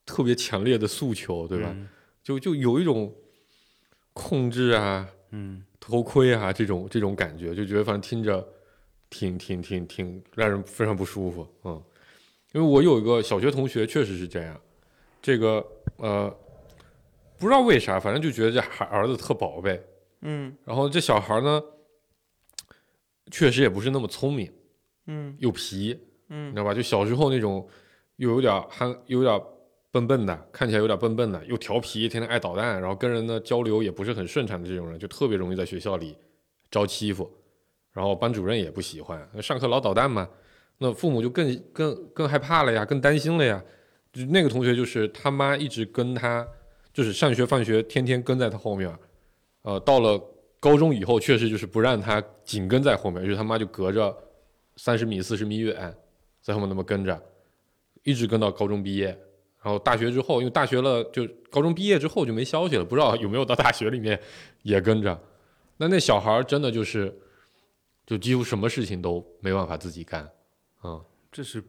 [0.05, 1.67] 特别强烈的诉求，对吧？
[1.75, 1.89] 嗯？
[2.23, 3.13] 就就有一种
[4.13, 8.47] 控制啊、嗯偷窥啊这种这种感觉，就觉得反正听着
[9.09, 11.83] 挺挺挺挺让人非常不舒服，嗯。
[12.53, 14.57] 因为我有一个小学同学确实是这样，
[15.21, 15.65] 这个
[15.97, 16.33] 呃
[17.39, 19.81] 不知道为啥，反正就觉得这孩儿子特宝贝，
[20.21, 20.55] 嗯。
[20.65, 21.61] 然后这小孩呢
[23.31, 24.51] 确实也不是那么聪明，
[25.05, 25.35] 嗯。
[25.39, 26.49] 又皮，嗯。
[26.49, 26.73] 你嗯知道吧？
[26.73, 27.67] 就小时候那种
[28.15, 29.41] 又有点憨，又有点
[29.91, 36.17] 笨笨的，看起来有点笨笨的，又调皮，天天爱捣蛋，然后跟人呢交流也不是很顺畅的这种人，就特别容易在学校里
[36.69, 37.31] 招欺负，
[37.93, 40.27] 然后班主任也不喜欢，上课老捣蛋嘛，
[40.79, 43.63] 那父母就更更更害怕了呀，更担心了呀。
[44.11, 46.47] 就那个同学就是他妈一直跟他，
[46.97, 48.91] 就是上学放学天天跟在他后面，
[49.61, 50.19] 呃，到了
[50.59, 54.17] 高中以后，确实就是不让他紧跟在后面，就是他妈就隔着
[54.77, 55.95] 三十米、四十米远，
[56.41, 57.23] 在后面那么跟着，
[58.01, 59.09] 一直跟到高中毕业。
[59.61, 64.19] 然后大学之后，因为大学了，就高中毕业之后就没消息了，不知道有没有到大学里面
[64.63, 65.21] 也跟着。
[65.77, 67.15] 那那小孩真的就是，
[68.07, 70.27] 就几乎什么事情都没办法自己干，
[70.83, 70.99] 嗯，
[71.31, 71.63] 这是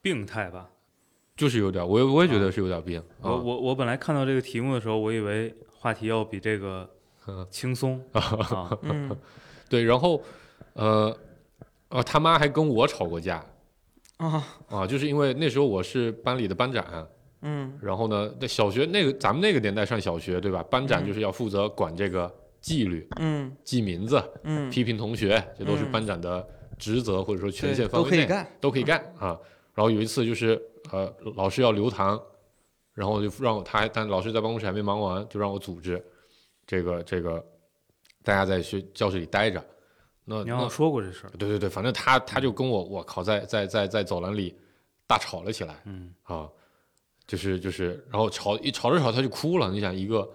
[0.00, 0.70] 病态吧？
[1.36, 3.02] 就是有点，我也我也觉得是有点病。
[3.20, 6.88] 我我我本来看到这个题目的时候，我以为话题要比这个
[7.26, 7.46] 嗯。
[7.50, 9.16] 轻松 啊， 嗯。
[9.68, 10.22] 对，然后
[10.74, 11.16] 呃
[11.88, 13.44] 呃，他妈还跟我吵过架
[14.18, 14.44] 啊。
[14.68, 17.08] 啊，就是因为那时候我是班里的班长，
[17.42, 17.72] 嗯。
[17.80, 20.62] 然后呢，在小学那个咱们那个年代上小学对吧？
[20.64, 21.06] 班长嗯。
[21.06, 23.50] 就是要负责管这个纪律、嗯。
[23.64, 25.92] 记名字、嗯，批评同学，这都是嗯。
[25.92, 26.46] 班长的
[26.78, 28.46] 职责或者说权限范围内都可以干。
[28.60, 29.38] 都可以干啊。
[29.80, 30.60] 然后有一次就是
[30.92, 32.22] 呃，老师要留堂，
[32.92, 36.04] 然后就让我他还但老师在办公室还没忙完，就让我组织
[36.66, 37.42] 这个这个
[38.22, 39.58] 大家在学教室里待着。
[40.26, 44.54] 那那你好像说过这事儿，对对对，反正他他就跟我我靠在在在在走廊里
[45.06, 46.46] 大吵了起来嗯啊，
[47.26, 49.70] 就是就是，然后吵一吵着吵他就哭了。
[49.70, 50.30] 你想一个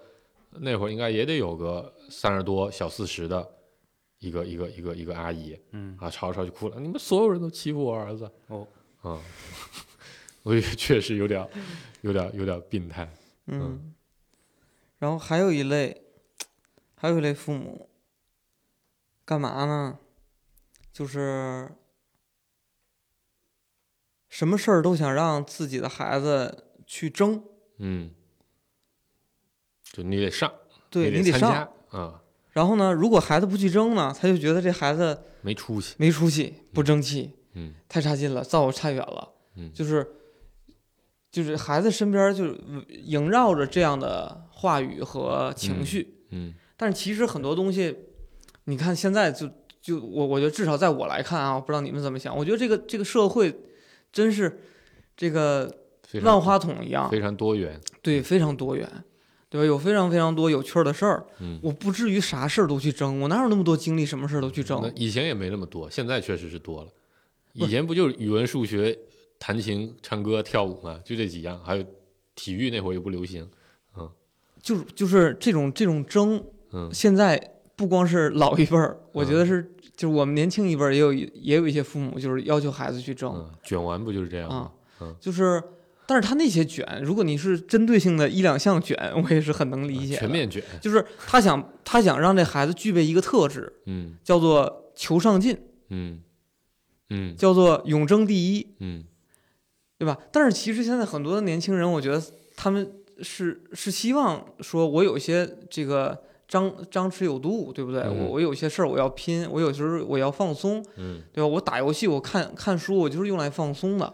[0.50, 3.48] 那会儿应该也得有个三十多小四十的
[4.18, 8.68] 一个一个一个一个阿姨嗯啊，吵着吵着就哭了，你们所有人都欺负我儿子哦，
[9.06, 9.22] 啊，
[10.44, 11.48] 我也确实有点
[12.02, 13.08] 有点有点病态。
[13.48, 13.94] 嗯，
[14.98, 16.02] 然后还有一类，
[16.96, 17.88] 还有一类父母，
[19.24, 20.00] 干嘛呢？
[20.92, 21.70] 就是
[24.30, 27.44] 什么事儿都想让自己的孩子去争，
[27.78, 28.12] 嗯，
[29.84, 30.52] 就你得上，
[30.90, 31.52] 对你得上。
[31.52, 35.96] 加啊，然后呢，如果孩子不去争呢，他就觉得这孩子没出息。
[36.00, 39.30] 没出息、不争气，嗯太差劲了，造我差远了。
[39.58, 40.08] 嗯就是
[41.32, 42.46] 就是孩子身边儿就
[43.06, 46.16] 萦绕着这样的话语和情绪。
[46.32, 47.96] 嗯但是其实很多东西，
[48.66, 49.50] 你看现在就
[49.82, 53.54] 就我我觉得至少在我来看啊，我不知道你们怎么想，我觉得这个这个社会
[54.12, 54.60] 真是
[55.16, 55.74] 这个
[56.24, 57.80] 万花筒一样，非常多元。
[58.02, 58.90] 对，非常多元，
[59.50, 59.66] 对吧？
[59.66, 64.94] 有非常非常多有趣儿的事儿，嗯，我不至于啥事儿都去争，我哪有那么多精力，什么事儿都去那争？
[64.96, 66.90] 以前也没那么多，现在确实是多了。
[67.56, 68.98] 以前不就是语文、数学、
[69.40, 71.84] 弹琴、唱歌、跳舞嘛，就这几样，还有
[72.36, 73.48] 体育那会儿也不流行。
[73.98, 74.10] 嗯
[74.62, 77.40] 就是就是这种这种争，嗯现在
[77.76, 79.62] 不光是老一辈儿，我觉得是
[79.96, 83.32] 就是我们年轻一辈儿也有也有一些父母就是要求孩子去争。
[83.36, 84.72] 嗯，卷完不就是这样吗啊？
[85.02, 85.62] 嗯，就是，
[86.08, 90.16] 但是他那些卷，如果你是针对性的一两项卷，我也是很能理解。
[90.16, 90.64] 全面卷。
[90.82, 95.56] 就是他想他想让这孩子具备一个特质，嗯叫做求上进，
[95.90, 96.22] 嗯
[97.10, 99.04] 嗯叫做永争第一，嗯
[99.98, 100.18] 对吧？
[100.32, 102.22] 但是其实现在很多的年轻人，我觉得
[102.56, 102.92] 他们
[103.22, 108.02] 是是希望说，我有一些这个张张弛有度，对不对？
[108.02, 111.48] 嗯我我有些事儿我要拼，我有时候我要放松，嗯对吧？
[111.48, 114.14] 我打游戏，我看看书，我就是用来放松的，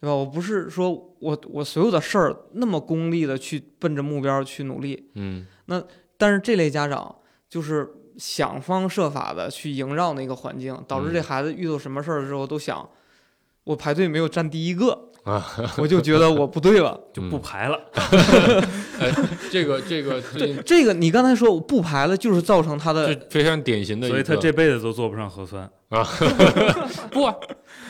[0.00, 0.14] 对吧？
[0.14, 5.84] 我不是说我我所有的事儿那么功利的去奔着目标去努力，嗯那
[6.16, 7.14] 但是这类家长
[7.48, 7.86] 就是
[8.18, 12.86] 想方设法的去萦绕那个环境，导致这嗯孩子遇到什么事儿的时候都想，
[13.64, 15.46] 我排队没有站第一个， 啊，
[15.78, 16.98] 我就觉得我不对了。
[17.14, 17.80] 就不排了。
[19.00, 19.10] 哎，
[19.50, 26.02] 这个这个这这个，你刚才说我不排了，就是造成他的非常典型的一个，所以他这辈子都做不上核酸啊。
[27.10, 27.34] 不啊，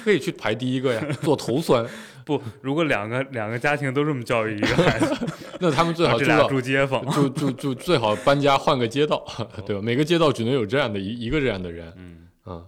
[0.05, 1.87] 可以去排第一个呀，做头酸。
[2.29, 5.26] 不，如果两个两个家庭都这么教育一个孩子，
[5.61, 7.07] 那他们最好这俩住住街坊。
[7.11, 9.24] 住住住最好搬家换个街道，
[9.64, 9.81] 对吧？
[9.81, 12.66] 每个街道只能有这样的一一个这样的人嗯啊。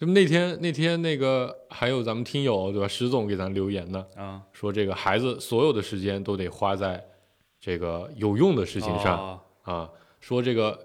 [0.00, 2.88] 就那天那天那个还有咱们听友对吧？
[2.88, 7.00] 石总给咱留言呢，啊，说这个孩子所有的时间都得花在
[7.60, 9.88] 这个有用的事情上、哦啊。
[10.20, 10.76] 说这个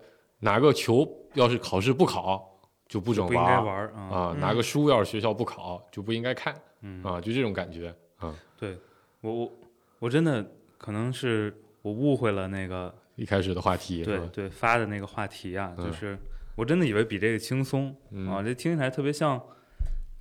[0.42, 4.36] 拿个球要是考试不考就不准玩啊。
[4.40, 8.36] 拿个书要是学校不考就不应该看嗯，啊，就这种感觉啊。
[8.58, 8.78] 对
[9.22, 9.60] 我我
[10.00, 10.46] 我真的
[10.78, 14.04] 可能是我误会了那个一开始的话题？
[14.04, 16.18] 对对发的那个话题啊，就嗯是
[16.56, 19.42] 我真的以为比这个轻松嗯啊，这听起来特别像，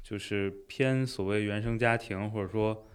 [0.03, 2.87] 就是偏所谓原生家庭或者说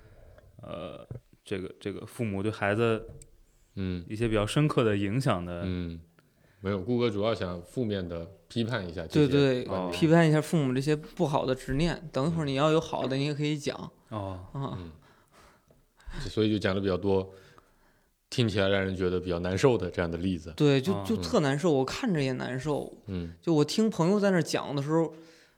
[0.62, 1.08] 呃
[1.44, 3.08] 这个这个父母对孩子
[3.76, 5.62] 嗯一些比较深刻的影响的。
[5.66, 6.00] 嗯，
[6.62, 12.10] 没有，顾哥主要想负面的批判一下对对哦批判一下父母这些不好的执念。
[12.12, 14.78] 等一会儿你要有好的，你也可以讲哦，啊。
[16.30, 17.30] 所以就讲的比较多，
[18.30, 20.54] 听起来让人觉得比较难受的这样的例子。
[20.56, 22.92] 对，就啊就嗯特难受，我看着也难受。
[23.08, 25.14] 嗯就我听朋友在那讲的时候，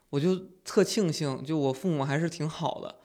[0.10, 2.96] 我就特庆幸，就我父母还是挺好的，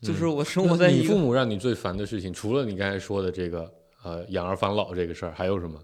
[0.00, 3.72] 就是嗯我生活在你父母让你最烦的事情，除了你刚才说的这个
[4.02, 5.80] 呃养儿防老这个事儿，还有什么？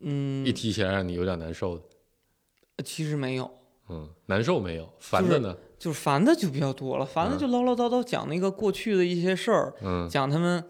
[0.00, 1.84] 嗯一，提起来让你有点难受的？
[2.82, 3.50] 其实没有，
[3.88, 4.92] 嗯，难受没有？
[4.98, 5.56] 烦的呢？
[5.78, 7.38] 就是烦的就比较多了，烦的嗯。
[7.38, 10.08] 就唠唠叨叨讲那个过去的一些事儿，嗯。
[10.08, 10.64] 讲他们，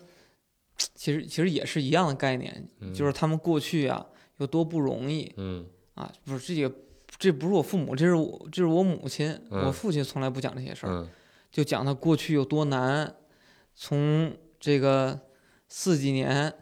[0.76, 2.92] 其实其实也是一样的概念，嗯。
[2.92, 4.04] 就是他们过去啊
[4.38, 5.66] 有多不容易嗯。
[5.94, 6.70] 啊，不是这也
[7.16, 9.66] 这不是我父母，这是我这是我母亲，嗯。
[9.66, 11.08] 我父亲从来不讲这些事儿，嗯。
[11.52, 13.14] 就讲他过去有多难，
[13.76, 15.20] 从这个
[15.68, 16.52] 四几年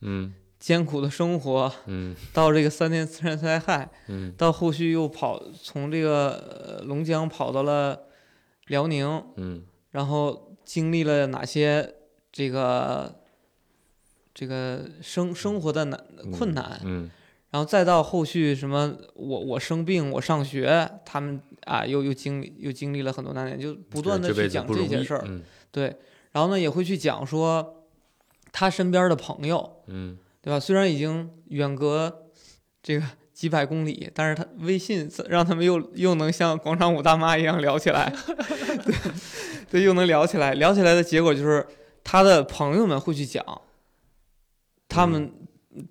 [0.00, 2.14] 嗯艰苦的生活，嗯。
[2.32, 4.32] 到这个三年自然灾害，嗯。
[4.38, 8.04] 到后续又跑从这个呃龙江跑到了
[8.68, 9.64] 辽宁，嗯。
[9.90, 11.96] 然后经历了哪些
[12.30, 13.12] 这个
[14.32, 16.00] 这个生生活的难
[16.30, 17.10] 困难，嗯。
[17.50, 25.42] 然后再到后续什么我我生病我上学，他们啊又又经历又经历了很多难点，就不断的去讲这些事儿，嗯。
[25.72, 25.96] 对，
[26.30, 27.84] 然后呢也会去讲说
[28.52, 30.60] 他身边的朋友，嗯对吧？
[30.60, 32.26] 虽然已经远隔
[32.82, 38.12] 这个几百公里，但是他微信让他们又又能像广场舞大妈一样聊起来，
[38.84, 38.94] 对
[39.70, 40.52] 对，又能聊起来。
[40.54, 41.66] 聊起来的结果就是
[42.04, 43.44] 他的朋友们会去讲
[44.88, 45.32] 他们、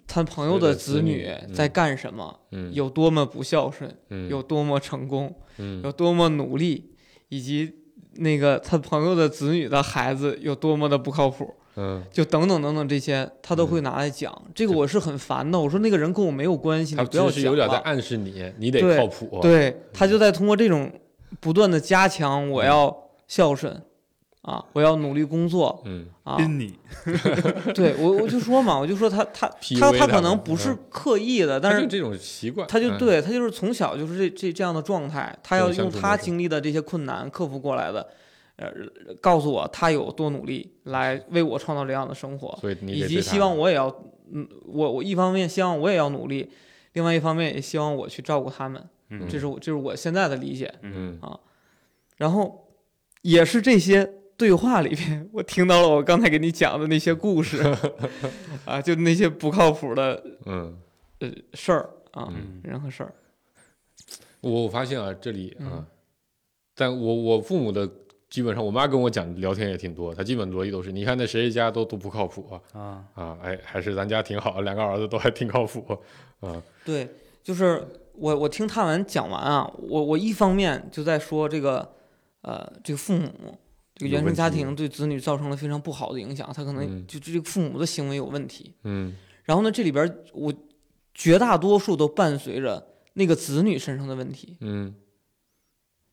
[0.05, 6.93] 他朋友的子女在干什么，嗯有多么不孝顺，嗯有多么成功，嗯有多么努力，
[7.29, 7.73] 以及
[8.15, 11.55] 那个他朋友的子女的孩子有多么的不靠谱。
[11.76, 14.34] 嗯，就等等等等这些，他都会拿来讲。
[14.53, 15.59] 这个我是很烦的。
[15.59, 17.78] 我说那个人跟我没有关系，他你不要其实有点在。
[17.78, 19.39] 暗示你，你得对靠谱。
[19.41, 20.91] 对他就在通过这种
[21.39, 22.95] 不断的加强，我要
[23.28, 23.82] 孝顺
[24.41, 26.36] 啊，我要努力工作嗯啊。
[26.36, 26.74] 宾你，
[27.74, 29.49] 对我我就说嘛，我就说他他
[29.80, 38.05] 他他可能不是嗯刻意的，但是这种习惯，嗯，他就对他就是从小就是这这这样的状态，他要用他经历的这些困难克服过来的，
[38.57, 38.71] 呃，
[39.21, 42.57] 告诉我他有多努力来为我创造这样的生活。
[42.87, 43.87] 以及希望我也要，
[44.31, 46.49] 嗯，我我一方面希望我也要努力，
[46.93, 50.73] 另外一方面也希望我去照顾他们，嗯这是我这是我现在的理解。
[50.81, 51.39] 嗯啊
[52.17, 52.67] 然后
[53.23, 54.05] 也是这些
[54.37, 57.57] 对话里边，我听到了我刚才给你讲的那些故事，
[58.65, 60.77] 啊，就那些不靠谱的嗯，
[61.19, 63.13] 呃事儿啊，嗯人和事儿，
[64.41, 65.85] 我我发现啊，这里啊嗯，
[66.75, 67.89] 但我我父母的
[68.32, 72.61] 基本上，我妈跟我讲聊天也挺多，她基本逻辑都是，你看那谁谁家都都不靠谱啊。
[72.73, 75.86] 啊，啊，哎，还是咱家挺好，两个儿子都还挺靠谱
[76.39, 77.07] 啊，对，
[77.43, 81.93] 就是我我听他们讲完啊，我我一方面就在说这个，
[82.41, 83.29] 呃，这个父母。
[83.93, 87.05] 这个原生家庭对子女造成了非常不好的影响，他可能嗯。
[87.05, 89.13] 就这个父母的行为有问题，嗯。
[89.43, 90.51] 然后呢，这里边我
[91.13, 94.95] 绝大多数都伴随着那个子女身上的问题，嗯，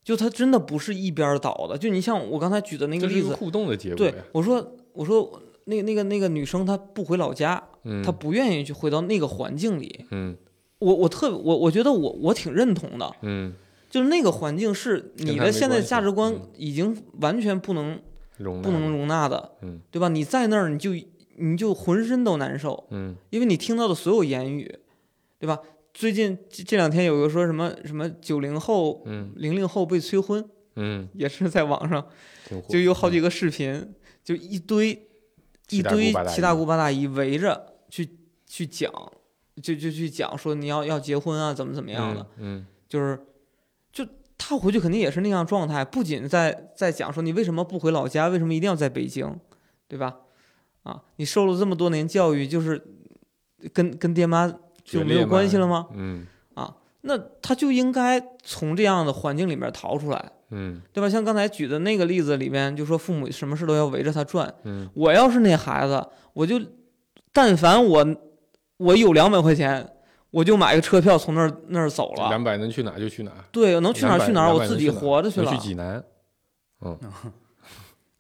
[0.09, 1.77] 就他真的不是一边倒的。
[1.77, 10.07] 就你像我刚才举的那个例子，这是一个互动的结果对，我说我说那那个那个女生她不回老家，嗯，她不愿意去回到那个环境里。
[10.11, 10.35] 嗯
[10.79, 13.53] 我我特我我觉得我我挺认同的，嗯
[13.91, 18.01] 就是那个环境是你的现在价值观嗯已经完全不能
[18.39, 20.09] 容不能容纳的，嗯对吧？
[20.09, 20.93] 你在那儿你就
[21.37, 24.79] 你就浑身都难受，嗯因为你听到的所有言语，
[25.39, 25.59] 对吧？
[25.99, 32.07] 最近这这两天有个说什么什么九零后、嗯零零后被催婚，嗯，也是在网上
[32.69, 33.93] 就有好几个视频，
[34.23, 34.91] 就一堆
[35.71, 38.09] 一堆七大姑八大姨围着去
[38.47, 38.93] 去讲，
[39.61, 43.19] 就就去讲说你要要结婚啊，怎么怎么样的，嗯就是
[43.91, 44.07] 就
[44.39, 49.37] 他回去肯定也是那样状态，不仅在在讲说你为什么不回老家，为什么一定要在北京，
[49.89, 50.19] 对吧？
[50.85, 52.81] 啊，你受了这么多年教育，就是
[53.73, 55.87] 跟跟爹妈就没有关系了吗？？
[55.95, 61.09] 嗯啊那他就应该从这样的环境里面逃出来，嗯对吧？
[61.09, 64.53] 像刚才举的那个例子里面，就说父母什么事都要围着他转。
[64.65, 66.61] 嗯我要是那孩子，我就
[67.33, 68.05] 但凡我
[68.79, 69.89] 我有两百块钱，
[70.31, 72.29] 我就买个车票从那儿那儿走了。
[72.31, 76.03] 两百能去哪就去哪，对，能去哪儿去哪儿，我自己活着去了去，济南，
[76.81, 76.99] 嗯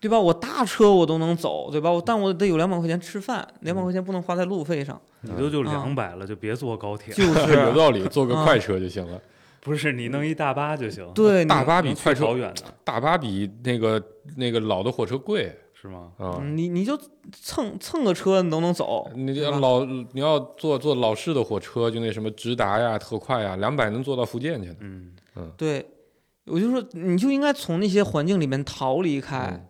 [0.00, 0.18] 对吧？
[0.18, 1.90] 我大车我都能走，对吧？
[1.90, 9.20] 我但我得有两百块钱吃饭，两百块钱不能花在路费上，你都就啊两百了，就别坐高铁，就是 有道理，坐个啊快车就行了。
[9.60, 14.00] 不是你弄一大巴就行，对大巴比快车好远的，大巴比那个
[14.36, 16.12] 那个老的火车贵是吗？
[16.16, 16.38] 啊。
[16.40, 16.96] 嗯你你就
[17.32, 24.76] 蹭蹭个车你都能走，你老你要坐坐老式的火车，就那什么直达呀、特快呀，两百能坐到福建去呢。
[24.80, 25.12] 嗯，
[25.56, 25.84] 对，
[26.46, 29.66] 我就说你就应该从那些环境里面逃离开，嗯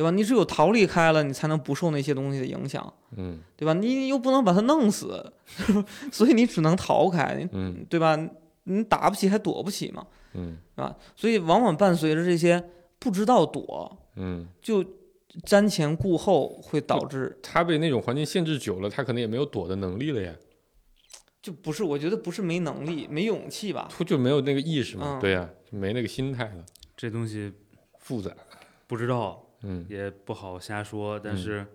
[0.00, 0.10] 对吧？
[0.10, 3.74] 你只有逃离开了，你才能不受那些东西的影响，嗯对吧？
[3.74, 5.30] 你又不能把它弄死，
[6.10, 8.18] 所以你只能逃开，嗯对吧？
[8.64, 10.96] 你打不起还躲不起嘛，嗯是吧？
[11.14, 12.62] 所以往往伴随着这些
[12.98, 14.82] 不知道躲，嗯，就
[15.46, 20.32] 瞻前顾后，会导致他被那种环境限制久了，他可能也没有躲的能力了呀，
[21.42, 23.86] 就不是，我觉得不是没能力、没勇气吧？
[23.90, 25.18] 他就没有那个意识嘛。
[25.18, 26.64] 嗯对呀，就没那个心态了，
[26.96, 27.52] 这东西
[27.98, 28.30] 复杂。
[28.86, 31.66] 不知道嗯也不好瞎说，但嗯是，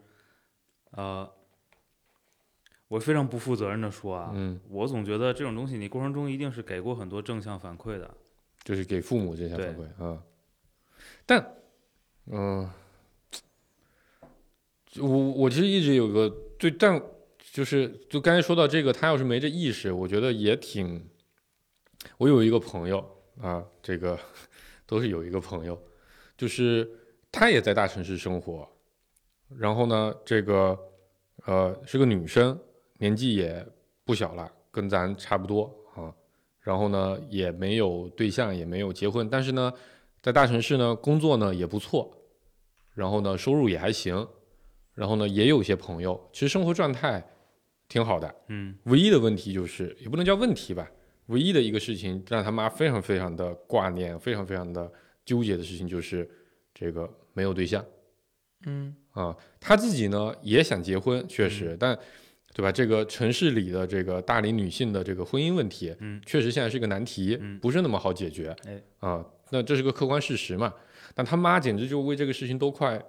[0.92, 1.32] 呃，
[2.88, 8.16] 我非常不负责任的说啊，嗯，我总觉得这种东西你过程中一定是给过很多正向反馈的，
[8.64, 10.24] 就是给父母这些反馈啊。
[11.26, 11.56] 但
[12.28, 12.70] 嗯、
[14.98, 17.02] 我我其实一直有个对，但
[17.52, 21.08] 就是就刚才说到这个，他要是没这意识，我觉得也挺。
[22.18, 23.00] 我有一个朋友
[23.42, 24.20] 啊，这个
[24.86, 25.82] 都是有一个朋友，
[26.38, 26.88] 就是
[27.36, 28.66] 他也在大城市生活，
[29.60, 30.80] 然后呢，这个
[31.46, 32.58] 呃是个女生，
[32.98, 33.68] 年纪也
[34.06, 35.64] 不小了，跟咱差不多
[35.96, 36.16] 啊，
[36.62, 39.70] 然后呢也没有对象，也没有结婚，但是呢，
[40.22, 42.10] 在大城市呢工作呢也不错，
[42.94, 44.26] 然后呢收入也还行，
[44.94, 47.22] 然后呢也有一些朋友，其实生活状态
[47.90, 48.78] 挺好的，嗯。
[48.86, 50.90] 唯一的问题就是，也不能叫问题吧，
[51.26, 54.90] 唯一的一个事情让他妈非常非常的挂念，非常非常的
[55.26, 56.30] 纠结的事情就是
[56.74, 57.86] 这个没有对象
[58.66, 59.38] 嗯啊。
[59.60, 61.96] 他自己呢也想结婚，确实，但
[62.56, 62.72] 对吧？
[62.72, 68.56] 这个城市里的这个大龄女性的这个婚姻问题，嗯确实现在是个难题，嗯不是那么好解决。
[68.66, 70.74] 哎啊，那这是个客观事实嘛。
[71.14, 73.02] 但他妈简直就为这个事情都快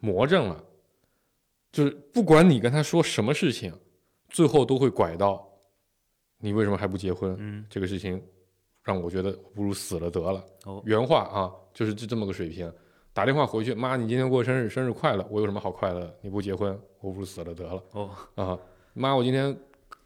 [0.00, 0.64] 魔怔了，
[1.70, 3.72] 就是不管你跟他说什么事情，
[4.28, 5.48] 最后都会拐到
[6.38, 7.36] 你为什么还不结婚？
[7.38, 8.20] 嗯这个事情
[8.82, 10.44] 让我觉得不如死了得了。
[10.64, 12.72] 哦原话啊，就是这这么个水平。
[13.12, 15.26] 打电话回去，妈，你今天过生日，生日快乐！
[15.30, 16.14] 我有什么好快乐的？
[16.20, 18.58] 你不结婚，我不如死了得了哦啊！
[18.94, 19.54] 妈，我今天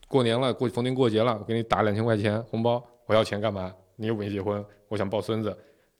[0.09, 3.73] 过年了，过逢年过节了，我给你打两千块钱红包，我要钱干嘛？
[3.97, 5.57] 你又没结婚，我想抱孙子，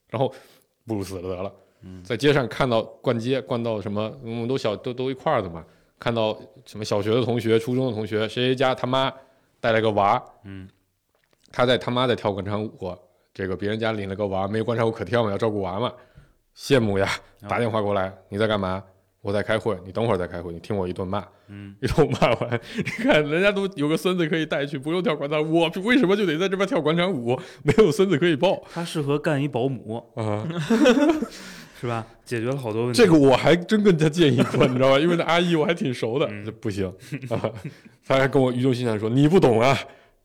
[0.09, 0.33] 然后
[0.85, 1.53] 不如死了得了。
[1.81, 5.63] 嗯在街上看到逛街，逛到什么，我们都小都都一块儿的嘛，
[5.99, 6.35] 看到
[6.65, 9.13] 什么小学的同学、初中的同学，谁谁家他妈
[9.59, 10.67] 带了个娃，嗯
[11.51, 12.97] 他在他妈在跳广场舞，
[13.31, 15.93] 这个别人家领了个娃，没有广场舞可跳嘛，要照顾娃嘛，
[16.57, 17.09] 羡慕呀！
[17.41, 18.83] 哦打电话过来，你在干嘛？
[19.21, 27.35] 我在开会，你等会儿再开会，你听我一顿骂，嗯一通骂完， 你看人家都有个孙子可以带去，不用跳广场舞，我为什么就得在这边跳广场舞？
[27.63, 30.47] 没有孙子可以抱他适合干一保姆啊！
[31.81, 32.05] 是吧？
[32.23, 32.97] 解决了好多问题。
[33.01, 34.99] 这个我还真跟他建议过， 你知道吧？
[34.99, 36.27] 因为那阿姨我还挺熟的，
[36.61, 36.87] 不行
[37.29, 37.51] 啊！
[38.07, 39.77] 他还跟我语重心长说：“你不懂啊，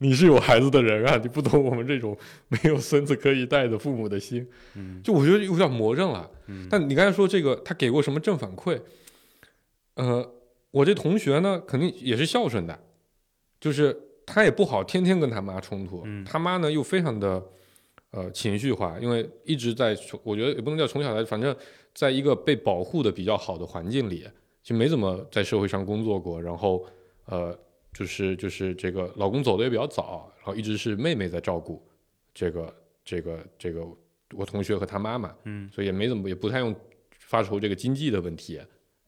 [0.02, 2.16] 你是有孩子的人啊，你不懂我们这种
[2.48, 6.28] 没有孙子可以带的父母的心。”嗯就我觉得有点魔怔了。
[6.48, 8.80] 嗯但你刚才说这个，他给过什么正反馈？
[9.94, 10.34] 呃，
[10.70, 12.78] 我这同学呢，肯定也是孝顺的，
[13.60, 13.94] 就是
[14.24, 17.42] 他也不好天天跟他妈冲突，嗯他妈呢又非常的
[18.12, 21.54] 呃情绪化，因为一直在，我觉得也不能叫从小来，反正
[21.92, 24.26] 在一个被保护的比较好的环境里，
[24.62, 26.86] 就没怎么在社会上工作过，然后
[27.26, 27.56] 呃，
[27.92, 31.82] 就是就是这个老公走的也比较早，然后一直是妹妹在照顾
[32.32, 32.74] 这个
[33.04, 33.84] 这个这个
[34.34, 35.68] 我同学和他妈妈，嗯。
[35.72, 36.74] 所以也没怎么也不太用
[37.18, 38.58] 发愁这个经济的问题，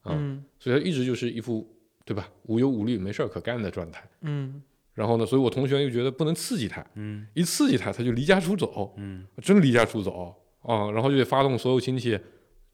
[0.03, 0.13] 啊。
[0.13, 0.45] 嗯。
[0.59, 1.69] 所以他一直就是一副
[2.05, 2.29] 对吧？
[2.45, 4.09] 无忧无虑没事儿可干的状态。
[4.23, 4.63] 嗯。
[4.95, 7.27] 然后呢，所以我同学又觉得不能刺激他，嗯。
[7.35, 9.27] 一刺激他他就离家出走，嗯。
[9.41, 12.19] 真离家出走啊，然后就得发动所有亲戚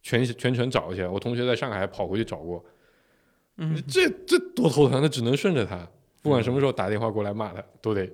[0.03, 1.05] 全全程找去。
[1.05, 2.65] 我同学在上海跑回去找过，
[3.59, 3.81] 嗯。
[3.87, 5.89] 这这多头疼，那只能顺着他，
[6.23, 8.11] 不管什么时候打电话过来骂他，都得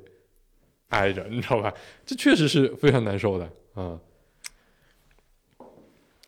[0.88, 1.72] 挨着，你知道吧？
[2.04, 3.98] 这确实是非常难受的啊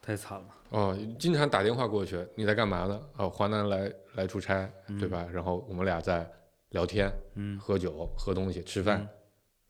[0.03, 0.47] 太惨了。
[0.71, 0.99] 哦！
[1.19, 3.01] 经常打电话过去，你在干嘛呢？
[3.17, 5.27] 哦，华南来来出差，嗯对吧？
[5.33, 6.29] 然后我们俩在
[6.71, 9.09] 聊天、嗯喝酒、喝东西、吃饭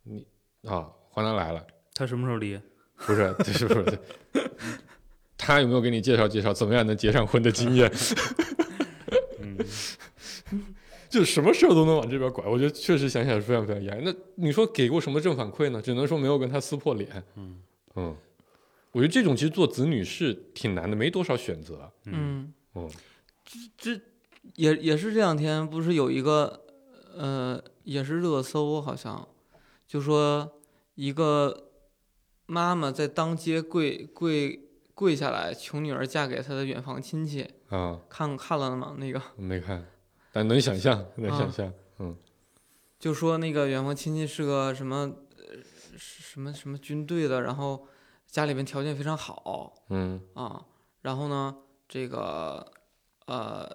[0.02, 0.26] 你
[0.64, 0.90] 啊。
[1.10, 2.60] 华南来了，他什么时候离？
[2.96, 3.98] 不是，这是不是？
[5.36, 7.90] 他有没有给你介绍介绍怎么样能结上婚的经验？
[9.40, 9.58] 嗯
[11.16, 14.04] 就什么事儿都能往这边拐，我觉得确实想想是非常非常严。
[14.04, 15.80] 那你说给过什么正反馈呢？
[15.80, 17.24] 只能说没有跟他撕破脸。
[17.36, 17.62] 嗯
[17.94, 18.16] 嗯，
[18.92, 21.90] 我觉得这种其实做子女是挺难的，没多少选择。
[22.04, 22.90] 嗯嗯，
[23.44, 23.58] 这
[23.94, 24.00] 这
[24.56, 26.62] 也也是这两天不是有一个
[27.16, 29.26] 呃也是热搜，好像
[29.86, 30.60] 就说
[30.94, 31.70] 一个
[32.44, 38.94] 妈妈在当街跪跪跪下来求女儿嫁给她的远房亲戚，啊，看看了吗？
[38.98, 39.86] 那个没看，
[40.36, 41.72] 但能想象，能啊想象。
[41.98, 42.14] 嗯。
[42.98, 45.62] 就说那个远房亲戚是个什么呃
[45.96, 47.88] 什么什么军队的，然后
[48.26, 49.72] 家里面条件非常好。
[49.88, 50.20] 嗯。
[50.34, 50.62] 啊，
[51.00, 51.56] 然后呢
[51.88, 52.70] 这个
[53.24, 53.66] 呃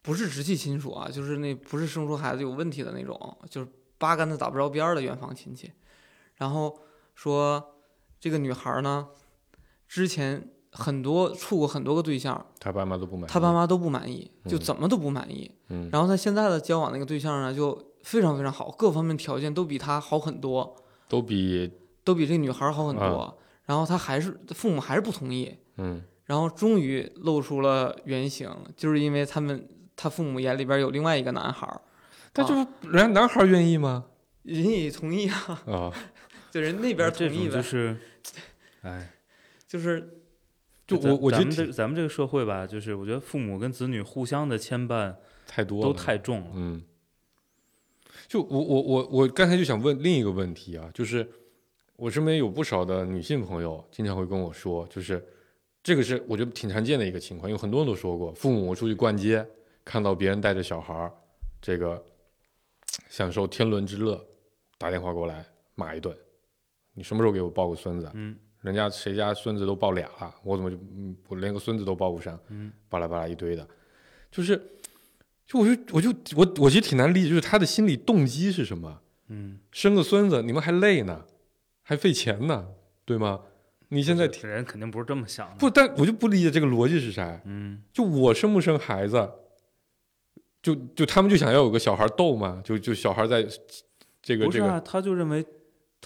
[0.00, 5.72] 不是直系亲属啊，就是那不是生出孩子有问题的那种，就是八竿子打不着边儿的远房亲戚，
[6.36, 6.78] 然后
[7.16, 7.80] 说
[8.20, 9.08] 这个女孩儿呢
[9.88, 13.32] 之前很多处过很多个对象，他爸妈都不满意。
[13.32, 15.50] 他爸妈都不满意，就嗯怎么都不满意。
[15.68, 15.88] 嗯。
[15.90, 20.76] 然后他现在的交往那个对象呢，就非常非常好，各方面条件都比他好很多，
[21.08, 21.70] 都比
[22.04, 23.02] 都比这个女孩好很多。
[23.04, 23.34] 啊。
[23.64, 26.02] 然后他还是父母还是不同意，嗯。
[26.26, 31.80] 然后终于露出了原形，就是因为他们他父母眼里边有另外一个男孩儿，
[32.32, 32.54] 但就
[32.90, 34.04] 人家男孩愿意吗？
[34.42, 35.92] 人也同意啊，啊，
[36.52, 37.96] 就人那边同意呗，种就是，
[38.82, 39.12] 哎，
[39.66, 40.15] 就是咱
[40.86, 45.14] 就我我觉得咱们这咱们这个社会吧，就是我觉得父母跟子女互相的牵绊
[45.46, 46.50] 太多都，太重了。
[46.54, 46.82] 嗯。
[48.28, 51.28] 就我我我我刚才就想问另一个问题啊，就是
[51.94, 55.24] 我身边有不少的女性朋友经常会跟我说，就是
[55.82, 59.46] 这个是我觉得挺常见的一个情况，因为很多人都说过，父母出去逛街，
[59.84, 61.12] 看到别人带着小孩儿，
[61.62, 62.04] 这个
[63.08, 64.20] 享受天伦之乐，
[64.76, 66.16] 打电话过来骂一顿，
[66.94, 68.12] 你什么时候给我抱个孙子啊？
[68.16, 68.36] 嗯
[68.66, 72.36] 人家谁家孙子都抱俩了，我怎么就嗯我连个孙子都抱不上？
[72.48, 73.66] 嗯，巴拉巴拉一堆的，
[74.28, 74.60] 就是，
[75.46, 79.00] 就我就我就我我其实挺难理解，就是他的心理动机是什么？
[79.28, 81.24] 嗯，生个孙子你们还累呢，
[81.82, 82.66] 还费钱呢，
[83.04, 83.40] 对吗？
[83.90, 85.54] 你现在这人肯定不是这么想的。
[85.58, 87.40] 不，但我就不理解这个逻辑是啥？
[87.44, 89.30] 嗯，就我生不生孩子，
[90.60, 93.46] 就就他们就想要有个小孩逗嘛，就就小孩在
[94.20, 95.46] 这个这个，不是啊，他就认为，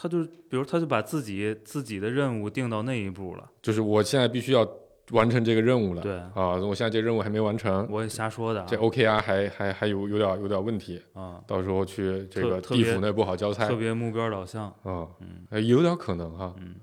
[0.00, 3.50] 他就比如他就把自己自己的任务定到那一步了。
[3.60, 4.66] 就是我现在必须要
[5.10, 6.00] 完成这个任务了。
[6.00, 8.66] 对啊，我现在这个任务还没完成，我也瞎说的啊。
[8.66, 14.68] 这 OKR 还还还有有点有点问题，啊，到时候去这个地府那不好交差特别目标导向。
[14.84, 16.76] 啊，嗯呃有点可能哈，嗯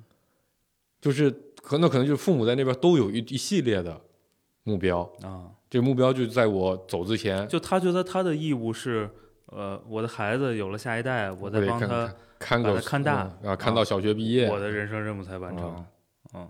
[1.02, 1.32] 就是
[1.64, 4.00] 可能可能就是父母在那边都有一一系列的
[4.64, 9.10] 目标，啊，这个目标就是在我走之前，就他觉得他的义务是，
[9.48, 15.86] 呃，我的孩子有了下一代，我再得看帮他，看看个看大嗯啊，看到小学毕业，我的人生任务才完成啊。
[16.34, 16.50] 嗯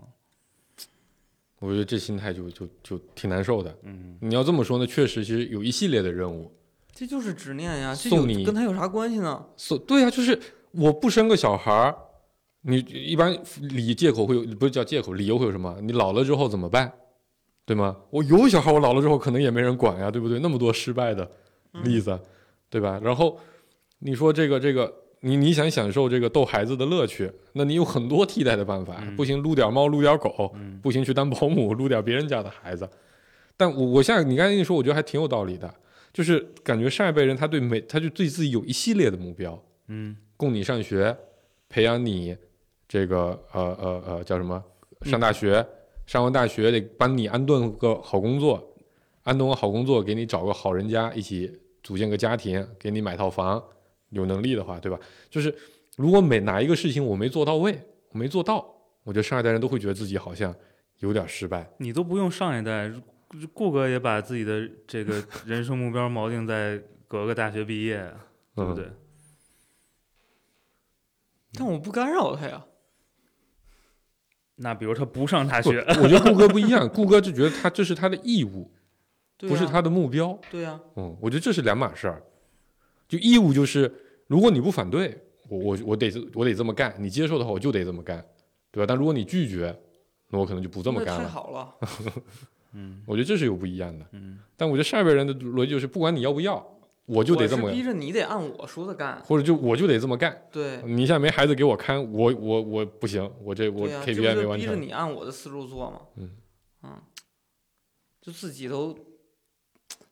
[1.60, 3.76] 我觉得这心态就就就挺难受的。
[3.82, 6.48] 嗯，你要这么说呢，确实其实有一系列的任务，
[6.92, 9.44] 这就是执念呀，这你跟他有啥关系呢？
[9.56, 10.38] 所对啊，就是
[10.70, 11.96] 我不生个小孩儿，
[12.60, 15.76] 你一般理借口会有，不是叫借口，理由会有什么？
[15.82, 16.92] 你老了之后怎么办？
[17.66, 17.96] 对吗？
[18.10, 20.38] 我有小孩，我老了之后可能也没人管呀，对不对？
[20.38, 21.28] 那么多失败的
[21.82, 22.16] 例子，
[22.70, 23.00] 对吧？
[23.02, 23.36] 然后
[23.98, 32.88] 你说这个这个，你你想享受这个逗孩子的乐趣，那你有很多替代的办法，嗯不行撸点猫，撸点狗，嗯不行去当保姆，撸点别人家的孩子。
[33.56, 35.72] 但我我现在你刚才一说，我觉得还挺有道理的，
[36.12, 41.16] 就是感觉上一辈人他对每他就对自己有一系列的目标，嗯供你上学，
[41.68, 42.36] 培养你
[42.86, 44.62] 这个呃呃呃叫什么？
[45.02, 45.66] 上大学，
[46.06, 48.74] 上完大学得帮你安顿个好工作，
[49.24, 51.52] 安顿个好工作，给你找个好人家，一起
[51.82, 53.62] 组建个家庭，给你买套房，
[54.10, 54.98] 有能力的话，对吧？
[55.30, 55.54] 就是
[55.96, 57.80] 如果每哪一个事情我没做到位，
[58.10, 58.64] 我没做到，
[59.04, 60.54] 我觉得上一代人都会觉得自己好像
[61.00, 61.70] 有点失败。
[61.78, 62.92] 你都不用上一代，
[63.52, 67.98] 顾哥也把自己的这个人生目标锚定在各个大学毕业，
[68.54, 68.90] 对不嗯对？
[71.54, 72.64] 但我不干扰他呀。
[74.56, 78.70] 那比如他不上大学，我觉得顾哥不一样，顾哥就觉得他这是他的义务，
[79.38, 80.38] 不是他的目标。
[80.50, 82.22] 对呀，嗯，我觉得这是两码事儿。
[83.08, 83.92] 就义务就是，
[84.26, 88.24] 如果你不反对，我我我得我得这么干，你接受的话我就得这么干，
[88.70, 88.86] 对吧？
[88.86, 89.74] 但如果你拒绝，
[90.28, 91.28] 那我可能就不这么干了。
[91.28, 91.74] 好了。
[92.74, 94.06] 嗯我觉得这是有不一样的。
[94.12, 96.62] 嗯但我觉得上一辈人的逻辑就是，不管你要不要，
[97.06, 99.18] 我就得这么干，逼着你得按我说的干。
[99.24, 100.46] 或者就我就得这么干。
[100.52, 104.60] 对，你现在没孩子给我看，我我我不行，我这我 KPI 没完成。
[104.60, 106.02] 逼着你按我的思路做嘛。
[106.16, 106.30] 嗯
[106.82, 106.90] 嗯，
[108.20, 108.94] 就自己都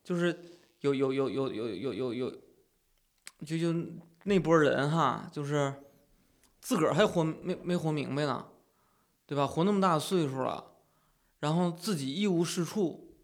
[0.03, 0.35] 就是
[0.81, 2.33] 有有有有有有有有，
[3.45, 3.75] 就就
[4.25, 5.75] 那波人哈，就是
[6.61, 8.47] 自个儿还活没没活明白呢，
[9.27, 9.47] 对吧？
[9.47, 10.73] 活那么大岁数了，
[11.41, 13.15] 然后自己一无是处，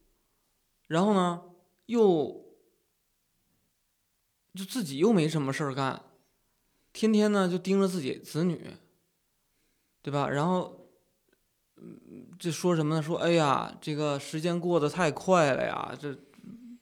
[0.88, 1.42] 然后呢
[1.86, 2.44] 又
[4.54, 6.02] 就自己又没什么事儿干，
[6.92, 8.76] 天天呢就盯着自己子女，
[10.02, 10.28] 对吧？
[10.28, 10.88] 然后，
[11.76, 13.02] 嗯，这说什么呢？
[13.02, 16.16] 说哎呀，这个时间过得太快了呀，这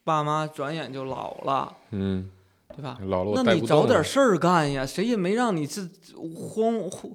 [0.03, 2.31] 爸妈转眼就老了，嗯，
[2.75, 2.99] 对吧？
[3.03, 3.61] 老了那你。
[3.67, 5.83] 找点事儿干呀，谁也没让你这
[6.19, 7.11] 荒荒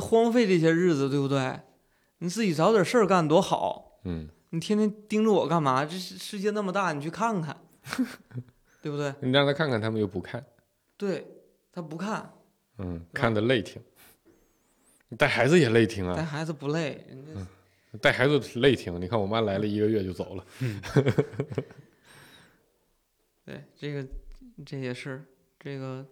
[0.00, 1.60] 荒废这些日子，对不对？
[2.18, 4.00] 你自己找点事儿干多好。
[4.04, 5.84] 嗯，你天天盯着我干嘛？
[5.84, 7.56] 这世世界那么大，你去看看，
[8.80, 9.14] 对不对？
[9.20, 10.44] 你让他看看，他们又不看。
[10.96, 11.26] 对，
[11.72, 12.32] 他不看，
[12.78, 13.82] 嗯，看的累挺。
[15.16, 19.00] 带孩子也累挺啊，带孩子不累，人家带孩子累挺。
[19.00, 20.44] 你看我妈来了一个月就走了。
[23.44, 24.04] 对这个
[24.64, 25.24] 这也是
[25.58, 26.06] 这个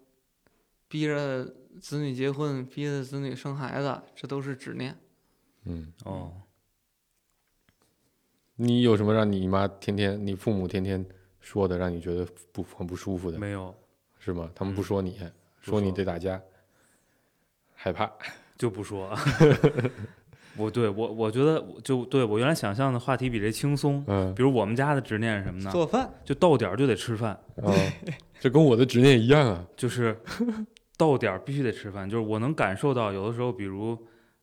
[0.89, 1.45] 逼着
[1.81, 4.97] 子女结婚，逼着子女生孩子，这都是执念。
[5.65, 6.43] 嗯，哦，
[8.57, 11.05] 你有什么让你妈天天、你父母天天
[11.41, 13.75] 说的，让你觉得不很不舒服的，没有
[14.19, 14.51] 是吗？
[14.55, 15.19] 他们不嗯说你，
[15.61, 16.43] 说你说得打架，
[17.75, 18.13] 害怕。
[18.57, 19.13] 就不说。
[20.57, 24.05] 我对我我觉得就对我原来想象的话题比这轻松。
[24.07, 25.71] 嗯比如我们家的执念是什么呢？
[25.71, 27.33] 做饭，就到点儿就得吃饭，
[27.63, 27.73] 啊，
[28.41, 29.65] 这跟我的执念一样啊。
[29.77, 30.17] 就是
[30.97, 32.09] 到点儿必须得吃饭。
[32.09, 33.99] 就是我能感受到，有的时候，比如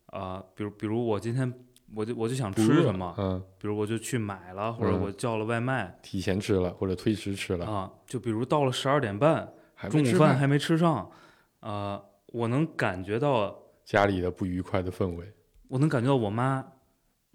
[0.07, 1.53] 啊、比如比如我今天
[1.95, 9.53] 我就我就想吃什么，嗯，比如我就去买了，或者嗯我叫了外卖提前吃了或者推迟吃了，啊，就比如到了十二点半，
[9.89, 11.09] 中午饭，饭还没吃上，
[11.61, 15.25] 啊，我能感觉到，家里的不愉快的氛围，
[15.71, 16.61] 我能感觉到我妈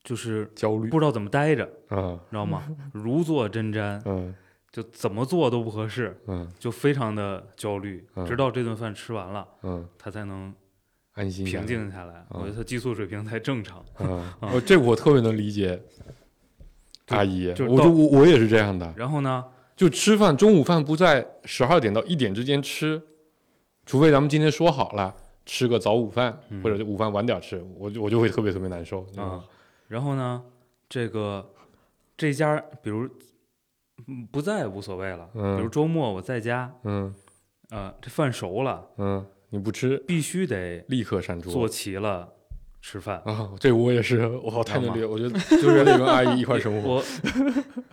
[0.05, 2.63] 就是焦虑不知道怎么待着，啊，知道吗？
[2.93, 4.35] 如坐针毡，嗯
[4.71, 10.53] 就怎么做都不合适，嗯就非常的焦虑，嗯直到这顿饭吃完了，嗯，她才能
[11.15, 12.27] 安心平静下来。
[12.31, 13.79] 嗯我觉得她激素水平才正常。
[13.95, 15.81] 啊， 哦，这我特别能理解。
[17.09, 19.43] 阿姨，就我就我我也是这样的，然后呢，
[19.75, 23.01] 就吃饭，中午饭不在十二点到一点之间吃，
[23.87, 25.15] 除非咱们今天说好了
[25.47, 26.63] 吃个早午饭，嗯。
[26.63, 29.07] 或者午饭晚点吃，我就我就会特别特别难受。
[29.17, 29.25] 啊。
[29.25, 29.45] 吗，
[29.89, 30.43] 然后呢，
[30.89, 31.49] 这个
[32.17, 33.09] 这家比如
[34.07, 37.15] 嗯不在无所谓了，比如嗯周末我在家，嗯。
[37.71, 41.51] 呃，这饭熟了，嗯，你不吃，必须得立刻删除。
[41.51, 42.33] 做齐了
[42.81, 43.21] 吃饭。
[43.25, 44.95] 啊，这我也是，我太能知道吗？
[44.95, 45.31] 理解，我觉得
[45.61, 46.95] 就是得跟阿姨一块生活。
[47.03, 47.03] 我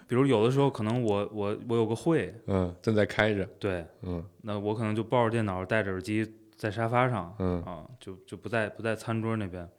[0.08, 4.24] 比如有的时候可能我我我有个会，嗯，正在开着，对，嗯。
[4.44, 6.24] 那我可能就抱着电脑，戴着耳机
[6.64, 9.70] 在沙发上嗯，啊，就就不在不在餐桌那边，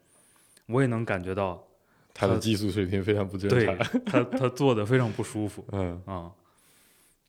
[0.66, 1.66] 我也能感觉到，
[2.12, 3.78] 他的技术水平非常不正对常。
[4.04, 6.30] 他他坐的非常不舒服 嗯啊，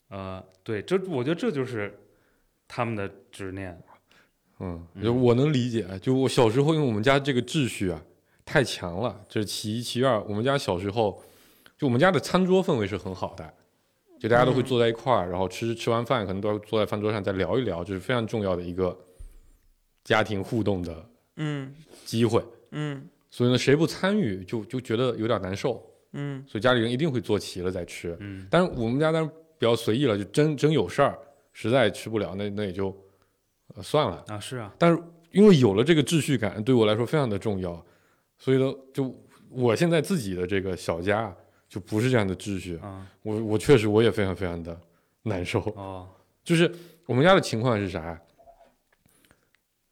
[0.10, 1.98] 呃，对，这我觉得这就是
[2.68, 3.82] 他们的执念，
[4.60, 4.86] 嗯，
[5.24, 8.02] 我能理解，就我小时候，因为我们家这个秩序啊
[8.44, 11.24] 太强了，这是其一，其二，我们家小时候，
[11.78, 13.54] 就我们家的餐桌氛围是很好的，
[14.20, 18.98] 就大家都会嗯坐在一块儿，然后吃吃完饭可能都要坐在饭桌上再聊一聊，这是非常重要的一个
[20.06, 21.76] 家庭互动的嗯
[22.06, 22.42] 机会。
[22.72, 28.16] 嗯所以呢，谁不参与就就觉得有点难受，嗯所以家里人一定会做齐了再吃。
[28.22, 31.20] 嗯但是我们家当然比较随意了，就真真有事儿，
[31.52, 32.96] 实在吃不了，那那也就、
[33.76, 34.24] 呃、算了。
[34.28, 35.02] 啊是啊，但是
[35.32, 37.86] 因为有了这个秩序感，对我来说非常的重要，
[38.38, 39.14] 所以呢，就
[39.50, 41.36] 我现在自己的这个小家
[41.68, 44.80] 就不是这样的秩序，啊我我确实我也非常非常的
[45.24, 45.60] 难受。
[45.76, 46.08] 哦
[46.44, 46.72] 就是
[47.06, 48.22] 我们家的情况是啥？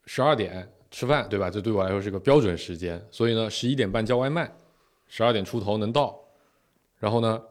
[0.05, 1.49] 十二点吃饭，对吧？
[1.49, 4.51] 这对我来说是个标准时间，所以呢，十一点半叫外卖，
[5.07, 6.19] 十二点出头能到。
[6.99, 7.41] 然后呢，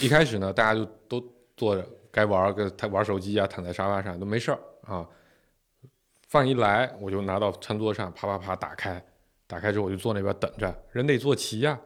[0.00, 5.08] 一开始呢，大家就都坐着，该玩儿个他玩手机啊，躺在沙发上都没事儿啊。
[6.28, 9.04] 饭一来，我就拿到餐桌上，啪啪啪打开，
[9.46, 11.80] 打开之后我就坐那边等着，人得坐齐呀、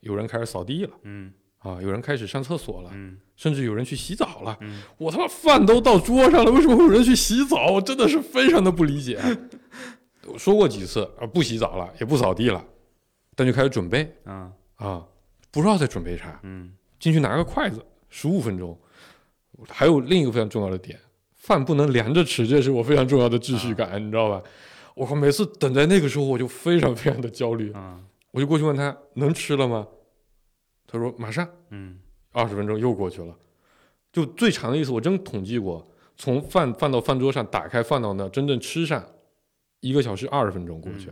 [0.00, 4.54] 有人开始扫地了嗯啊，有人开始上厕所了，嗯甚至有人去洗澡了。
[4.60, 7.68] 嗯我他妈饭都到桌上了， 为什么会有人去洗澡？
[7.72, 9.18] 我真的是非常的不理解。
[10.28, 12.62] 我说过几次啊，不洗澡了，也不扫地了，
[13.34, 15.02] 但就开始准备啊啊，
[15.50, 18.78] 不知道在准备啥，嗯进去拿个筷子，十五分钟。
[19.68, 20.98] 还有另一个非常重要的点，
[21.38, 24.42] 饭不能连着吃，这是我非常重要的秩序感，你知道吧？
[24.94, 27.98] 我靠，每次等在那个时候，我就非常非常的焦虑，啊
[28.32, 29.86] 我就过去问他能吃了吗？
[30.86, 31.48] 他说马上。
[31.70, 31.98] 嗯
[32.32, 33.36] 二十分钟又过去了，
[34.12, 39.04] 就最长的一次，我真统计过，从饭放到饭桌上，打开放到那真正吃上，
[39.80, 41.10] 一个小时二十分钟过去，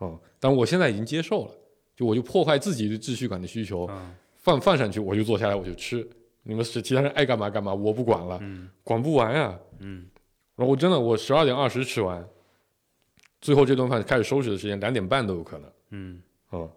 [0.00, 1.50] 嗯，但我现在已经接受了，
[1.94, 6.08] 就我就破坏自己的秩序感的需求，啊饭放上去我就坐下来我就吃，
[6.44, 10.08] 你们是其他人爱干嘛干嘛，我不管了，嗯管不完呀、嗯。
[10.54, 12.26] 然后我真的我十二点二十吃完，
[13.42, 16.70] 最后这顿饭开始收拾的时间两点半都有可能，嗯，嗯，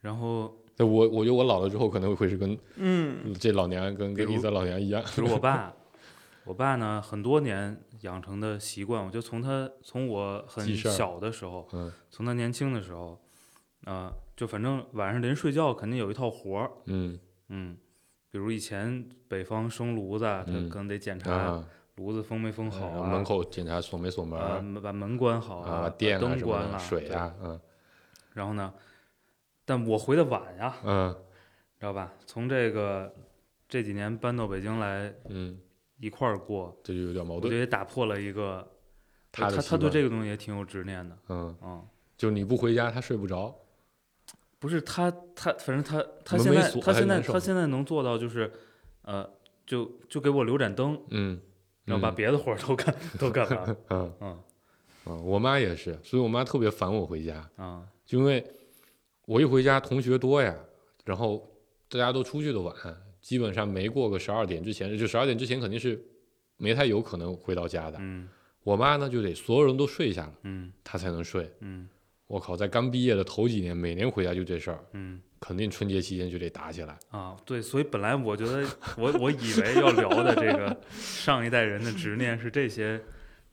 [0.00, 5.72] 然后对我我觉得我老了之后可能会是跟嗯这老娘跟跟比如伊泽老娘一样，比如我爸，
[6.44, 13.18] 我爸呢很多年养成的习惯，我就从他从我很小的时候，嗯从他年轻的时候，
[13.84, 17.18] 啊、就反正晚上临睡觉肯定有一套活儿，嗯
[17.48, 17.76] 嗯，
[18.30, 21.64] 比如以前北方生炉子，他嗯可能得检查啊。
[21.96, 27.58] 炉子封没封好啊，门口检查锁没锁门啊儿把门关好啊，把电关了，对水啊，嗯
[28.34, 28.70] 然后呢，
[29.66, 31.14] 但我回的晚呀，嗯
[31.78, 32.10] 知道吧？
[32.24, 33.14] 从这个
[33.68, 35.60] 这几年搬到北京来嗯，
[35.98, 37.60] 一块儿过，这就有点矛我觉得盾。
[37.60, 38.66] 也打破了一个
[39.30, 41.86] 他的他他对这个东西也挺有执念的，嗯，嗯，
[42.16, 43.54] 就你不回家，他睡不着。
[44.58, 48.50] 不是他他反正他他门现在锁他现在难受他现在能做到就是，
[49.02, 49.28] 呃，
[49.66, 51.38] 就就给我留盏灯，嗯，
[51.84, 54.42] 然后把嗯别的活儿都干都干完，嗯嗯
[55.04, 58.42] 嗯，我妈也是，所以我妈特别烦我回家，啊就因为
[59.26, 60.56] 我一回家同学多呀，
[61.04, 61.46] 然后
[61.88, 62.74] 大家都出去的晚，
[63.20, 66.02] 基本上没过个十二点之前，就十二点之前肯定是
[66.56, 67.98] 没太有可能回到家的。
[68.00, 68.28] 嗯。
[68.62, 70.72] 我妈呢就得所有人都睡下了，嗯。
[70.82, 71.52] 她才能睡。
[71.60, 71.88] 嗯。
[72.28, 75.20] 我靠，在刚毕业的头几年，每年回家就这事儿，嗯。
[75.38, 76.98] 肯定春节期间就得打起来。
[77.10, 78.66] 啊，对，所以本来我觉得
[78.96, 83.00] 我我以为要聊的这个 上一代人的执念是这些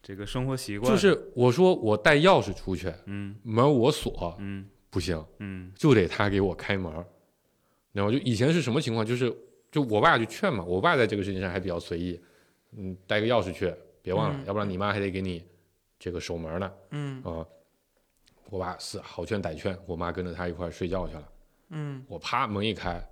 [0.02, 3.36] 这个生活习惯，就是我说我带钥匙出去，嗯。
[3.44, 7.04] 门我锁，嗯不行，嗯就得他给我开门儿。
[7.92, 9.04] 然后就以前是什么情况？
[9.06, 9.36] 就是
[9.72, 12.22] 就我爸就劝嘛，我爸在这个事情上还比较随意，
[12.78, 13.74] 嗯，带个钥匙去，
[14.04, 15.44] 别忘了，嗯要不然你妈还得给你
[15.98, 17.44] 这个守门呢嗯啊、
[18.50, 21.30] 我爸是好劝歹劝，我妈跟着他一块儿睡觉去了。
[21.70, 23.04] 嗯我啪门一开，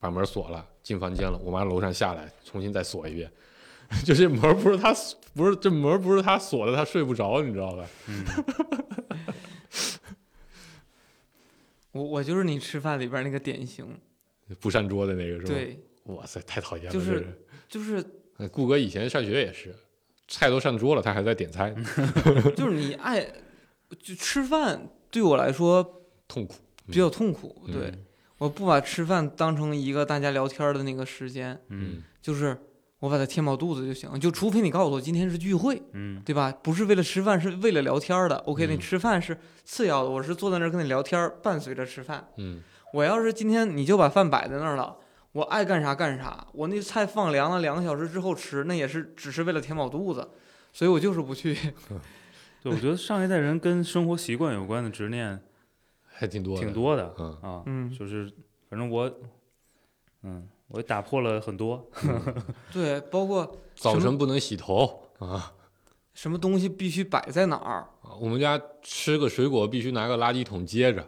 [0.00, 1.38] 把门锁了，进房间了。
[1.38, 3.30] 我妈楼上下来，重新再锁一遍。
[4.04, 4.92] 就这门不是他
[5.34, 7.86] 不是这门不是他锁的，他睡不着，你知道吧？
[8.08, 8.24] 嗯，
[11.94, 13.86] 我我就是你吃饭里边那个典型，
[14.60, 16.92] 不扇桌的那个是吧？，对，哇塞，太讨厌了。
[16.92, 17.26] 就是
[17.68, 18.04] 就是
[18.36, 19.74] 呃顾哥以前上学也是，
[20.28, 21.74] 菜都上桌了，他还在点菜，
[22.56, 23.24] 就是你爱
[24.02, 26.56] 就吃饭对我来说 痛苦。
[26.86, 27.94] 比较痛苦，嗯对，
[28.36, 32.54] 我不把吃饭当成一个大家聊天的那个时间，嗯就是
[33.04, 36.50] 我把它填饱肚子就行，就除非你告诉我今天是聚会，嗯对吧？
[36.62, 38.36] 不是为了吃饭，是为了聊天的。
[38.46, 42.26] OK，你嗯吃饭是次要的，我是坐在那儿跟你聊天，伴随着吃饭。
[42.38, 42.62] 嗯
[42.94, 44.96] 我要是今天你就把饭摆在那儿了，
[45.32, 50.26] 我爱干啥干啥，我那菜放凉了两个小时之后吃，那也是只是为了填饱肚子，
[50.72, 51.54] 所以我就是不去。
[52.64, 55.38] 对，我觉得上一代人跟生活习惯有关的执念
[56.06, 58.32] 还挺多的，挺多的嗯啊，嗯，就是
[58.70, 59.12] 反正我，
[60.22, 61.86] 嗯，我也打破了很多，
[62.72, 65.02] 对，包括早晨不能洗头。
[65.18, 65.52] 啊。
[66.14, 71.04] 什么东西必须摆在哪儿，啊我们家吃个水果必须拿个垃圾桶接着，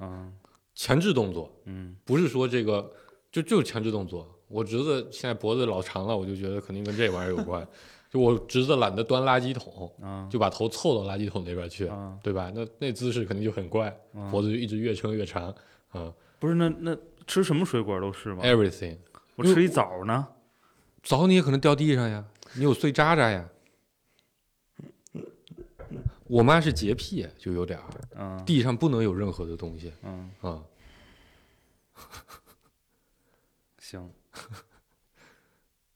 [0.00, 0.32] 嗯
[0.74, 1.94] 强制动作，嗯。
[2.04, 2.90] 不是说这个
[3.30, 4.26] 就就是强制动作。
[4.48, 7.66] 我侄子现在脖子老长了，我就觉得肯定跟这玩意儿有关。
[8.10, 10.26] 就我侄子懒得端垃圾桶，啊。
[10.30, 12.18] 就把头凑到垃圾桶那边去，啊。
[12.22, 12.50] 对吧？
[12.54, 14.30] 那那姿势肯定就很怪，啊。
[14.30, 15.54] 脖子就一直越撑越长
[15.90, 16.10] 啊。
[16.38, 16.96] 不是那那
[17.28, 18.96] 吃什么水果都是吗？Everything，
[19.36, 20.26] 我吃一枣呢，
[21.02, 22.24] 枣你也可能掉地上呀，
[22.54, 23.48] 你有碎渣渣呀。
[26.24, 27.84] 我妈是洁癖，就有点儿，
[28.16, 30.62] 嗯地上不能有任何的东西嗯啊。
[33.80, 34.10] 行，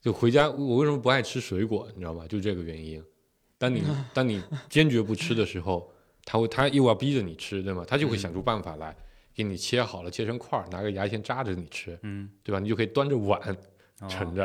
[0.00, 1.86] 就回家，我为什么不爱吃水果？
[1.94, 2.26] 你知道吗？
[2.26, 3.02] 就这个原因。
[3.58, 3.82] 当你
[4.14, 5.92] 当你坚决不吃的时候，
[6.24, 7.84] 他会他又要逼着你吃，对吗？
[7.86, 8.96] 他就会想出办法来，
[9.34, 12.58] 给你切好了，切成块儿，拿个牙签扎着你吃，嗯，对吧？
[12.58, 13.40] 你就可以端着碗
[14.00, 14.44] 哦盛着，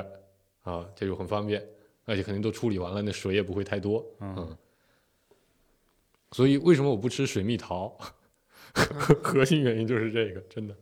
[0.64, 1.64] 啊，这就很方便，
[2.06, 4.58] 而且肯定都处理完了，那水也不会太多，嗯嗯。
[6.32, 7.98] 所以为什么我不吃水蜜桃？
[9.24, 10.76] 核心原因就是这个，真的，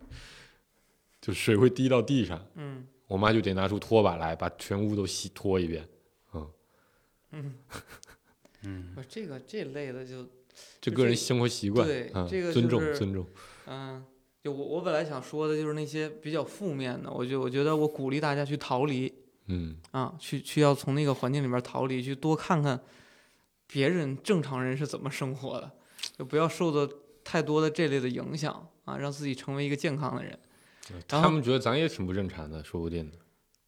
[1.22, 5.88] 就水会滴到地上，嗯我妈就得拿出拖把来，把全屋都洗拖一遍。
[6.34, 7.53] 嗯，
[8.64, 10.28] 嗯 不是这个这类的就
[10.82, 13.26] 这个人生活习惯，对啊，这个尊重就是尊重，
[13.68, 14.03] 嗯，
[14.43, 19.12] 就我我本来想说的就是那些比较负面的，我就我觉得我鼓励大家去逃离
[19.47, 22.80] 嗯啊，去去要从那个环境里面逃离，去多看看
[23.68, 25.72] 别人正常人是怎么生活的，
[26.18, 26.93] 就不要受到
[27.24, 30.38] 太多的这类的影响啊，让自己成为一个健康的人。
[31.08, 33.18] 他们觉得咱也挺不正常的，说不定的，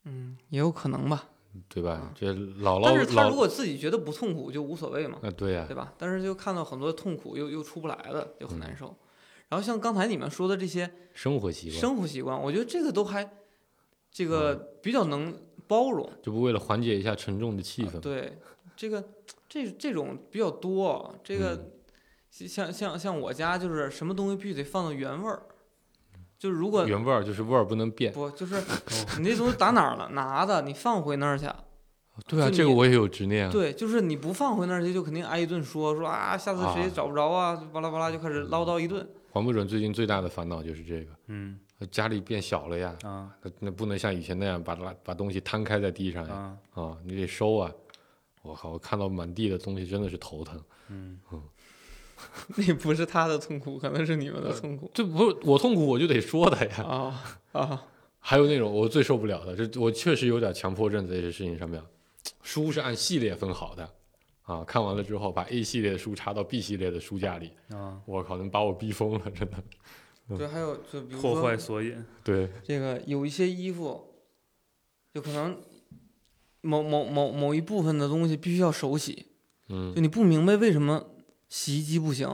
[0.06, 1.30] 嗯，也有可能吧。
[1.70, 2.14] 对吧啊？
[2.16, 5.94] 这姥但姥姥是他如果自己觉得不痛苦，就无所谓嘛，啊，对呀对，吧？
[5.98, 8.96] 但是就看到很多痛苦又又出不来的，就很嗯难受。
[9.50, 13.30] 然后像刚才你们说的这些生活习惯，生活习惯，我觉得这个都还
[14.12, 15.34] 这个嗯比较能
[15.68, 16.10] 包容。
[16.22, 17.98] 就不为了缓解一下沉重的气氛？
[17.98, 18.38] 啊对，
[18.76, 19.04] 这个
[19.48, 21.16] 这这种比较多。
[21.24, 21.72] 这个嗯
[22.30, 25.42] 像像像我家就是什么东西必须得放到原味儿，
[26.38, 28.12] 就是如果原味儿就是味儿不能变。
[28.14, 28.56] 不就是
[29.20, 31.48] 你那东西打哪儿了拿的，你放回那儿去。
[32.28, 33.52] 对啊，这个我也有执念啊。
[33.52, 39.08] 对，就是你不放回那儿去，就肯定挨一顿说说啊，下次谁啊找不着啊，巴拉巴拉就开始唠叨一顿。
[39.32, 41.60] 黄不准最近最大的烦恼就是这个，嗯
[41.92, 46.34] 家里变小了呀，啊那那不能像以前那样把把把东西摊开在地上呀，
[46.74, 47.72] 啊啊，你得收啊。
[48.42, 50.60] 我靠，我看到满地的东西真的是头疼。
[50.90, 51.20] 嗯
[52.56, 56.84] 那不是他的痛苦，可能是你们的痛苦这不是我痛苦我就得说他呀。
[56.84, 57.84] 啊啊！
[58.20, 61.82] 还有那种我最受不了的，这我确实有点强迫症在这些事情上面。
[62.42, 63.90] 书是按系列分好的，
[64.42, 69.58] 啊，看完了之后把 A 系列的书插到 B 系列的书架里，啊，我靠，能把我逼疯了，真的。
[70.30, 74.14] 嗯对，还有就比如破说坏索引，对，这个有一些衣服，
[75.14, 75.58] 就可能
[76.60, 79.28] 某某某某一部分的东西必须要手洗，
[79.70, 81.12] 嗯就，你不明白为什么
[81.50, 82.28] 洗衣机不行，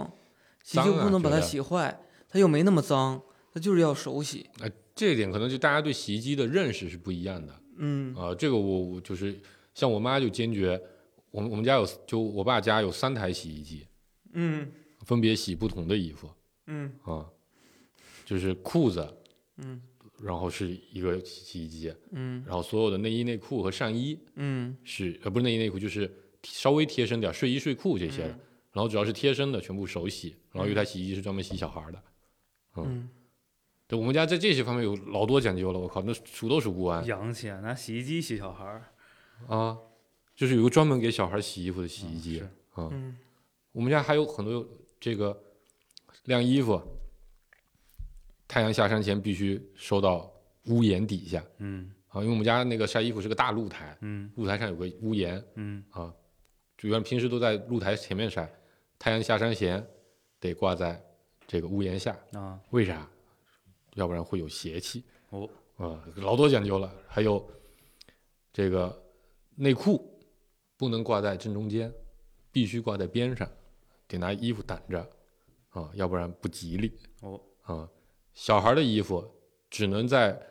[0.64, 4.50] 洗衣机不能把它洗坏，它又没那么脏，它就是要手洗。
[4.96, 8.14] 这一点可能就大家对洗衣机的认识是不一样的嗯。
[8.16, 9.40] 啊、这个我我就是
[9.74, 10.80] 像我妈就坚决，
[11.32, 13.88] 我们我们家有就我爸家有三台洗衣机，
[14.34, 14.72] 嗯
[15.06, 16.30] 分别洗不同的衣服
[16.68, 16.94] 嗯。
[17.04, 17.26] 啊，
[18.24, 19.12] 就是裤子，
[19.58, 19.82] 嗯
[20.22, 24.78] 然后是一个洗衣机，嗯然后所有的内衣内裤和上衣嗯。
[24.84, 26.12] 是呃不是内衣内裤，就是
[26.44, 28.40] 稍微贴身点儿睡衣睡裤这些的，
[28.74, 32.04] 然后只要是贴身的全部手洗，然后有一台洗衣机是专门洗小孩儿的。
[32.76, 33.08] 嗯，
[33.88, 38.92] 对，我们家在这些方面有老多讲究了，我靠，那数都数不完洋气啊，拿洗衣机洗小孩儿，
[39.48, 39.78] 啊！
[40.36, 42.90] 就是有个专门给小孩洗衣服的洗衣机是啊。
[42.92, 43.16] 嗯
[43.72, 44.68] 我们家还有很多
[45.00, 45.40] 这个
[46.26, 46.82] 晾衣服，
[48.48, 50.32] 太阳下山前必须收到
[50.66, 56.14] 屋檐底下嗯啊，因为我们家那个晒衣服是个大露台，嗯露台上有个屋檐嗯啊，
[56.78, 58.52] 就原来平时都在露台前面晒，
[59.04, 59.86] 太阳下山前
[60.40, 60.98] 得挂在
[61.46, 63.06] 这个屋檐下，啊为啥？
[63.96, 65.04] 要不然会有邪气。
[65.32, 66.90] 哦啊，老多讲究了。
[67.06, 67.46] 还有
[68.54, 68.98] 这个
[69.56, 70.18] 内裤
[70.78, 71.94] 不能挂在正中间，
[72.50, 73.46] 必须挂在边上，
[74.08, 75.06] 得拿衣服挡着
[75.72, 76.98] 啊，要不然不吉利。
[77.20, 77.90] 哦啊，
[78.34, 79.30] 小孩的衣服
[79.70, 80.42] 只能在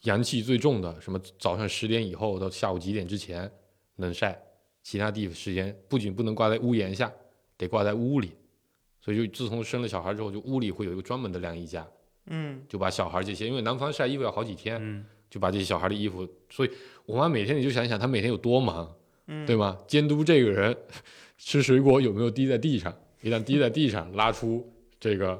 [0.00, 3.48] 阳气最重的，什么早上十点以后到下午几点之前
[3.94, 4.36] 能晒，
[4.82, 7.12] 其他地方时间不仅不能挂在屋檐下，
[7.58, 8.32] 得挂在屋里。
[9.00, 11.86] 所以就自从生了小孩之后，就屋里会有一个专门的晾衣架，
[12.26, 12.62] 嗯。
[12.68, 15.04] 就把小孩这些，因为南方晒衣服要好几天，嗯。
[15.28, 16.70] 就把这些小孩的衣服，所以
[17.04, 18.94] 我妈每天你就想一想，她每天有多忙，
[19.26, 19.76] 嗯，对吗？
[19.86, 20.74] 监督这个人
[21.36, 25.38] 吃水果有没有滴在地上，一旦滴在地上，拉出这个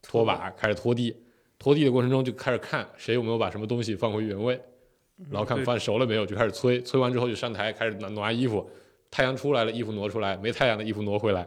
[0.00, 1.14] 拖把开始拖地，
[1.58, 4.58] 拖地的过程中就开始看谁有没有把什么东西放回原位，
[5.28, 8.70] 然后看饭熟了没有，就开始催，催完之后就上台开始拿拿衣服，
[9.14, 11.46] 太阳出来了，衣服挪出来，没太阳的衣服挪回来，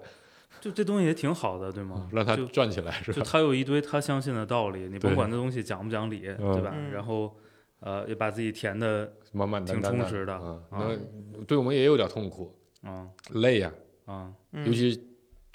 [0.61, 2.07] 就这东西也挺好的，对吗？
[2.13, 3.17] 让它转起来，是吧？
[3.17, 6.71] 就他有一堆他相信的道理，你对甭管这东西讲不讲理，对吧？
[6.73, 7.35] 嗯然后
[7.81, 10.97] 呃，也把自己填的满满当当挺充实的那
[11.45, 13.69] 对我们也有点痛苦，啊累呀、
[14.05, 14.97] 啊嗯尤其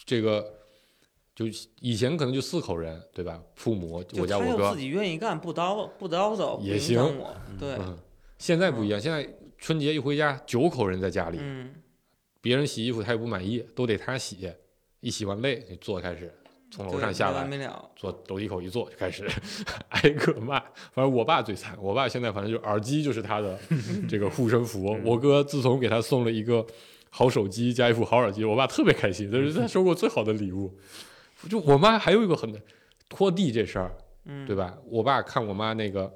[0.05, 0.45] 这个，
[1.35, 1.47] 就
[1.81, 3.41] 以前可能就四口人，对吧？
[3.55, 7.03] 父母，我家我哥自，己愿意干，不叨不叨叨，也行。
[7.59, 7.97] 对，嗯，
[8.37, 11.73] 现在不一样，现在春节一回家，九口人在家里，嗯
[12.43, 14.53] 别人洗衣服他也不满意，都得他洗，
[15.01, 16.31] 一洗完累，就坐开始
[16.71, 17.91] 从楼上下来，没了。
[17.97, 19.27] 坐楼梯口一坐就开始
[19.91, 20.59] 挨个骂。
[20.91, 23.59] 反正我爸最惨，我爸现在反正就耳机就是他的
[24.09, 24.99] 这个护身符。
[25.05, 26.67] 我哥自从给他送了一个
[27.11, 30.77] 好手机加一副好耳机，我爸特别开心，这是他收过最好的礼物。
[31.49, 32.53] 就我妈还有一个很
[33.09, 34.79] 拖地这事儿，嗯，对吧？
[34.87, 36.13] 我爸看我妈那个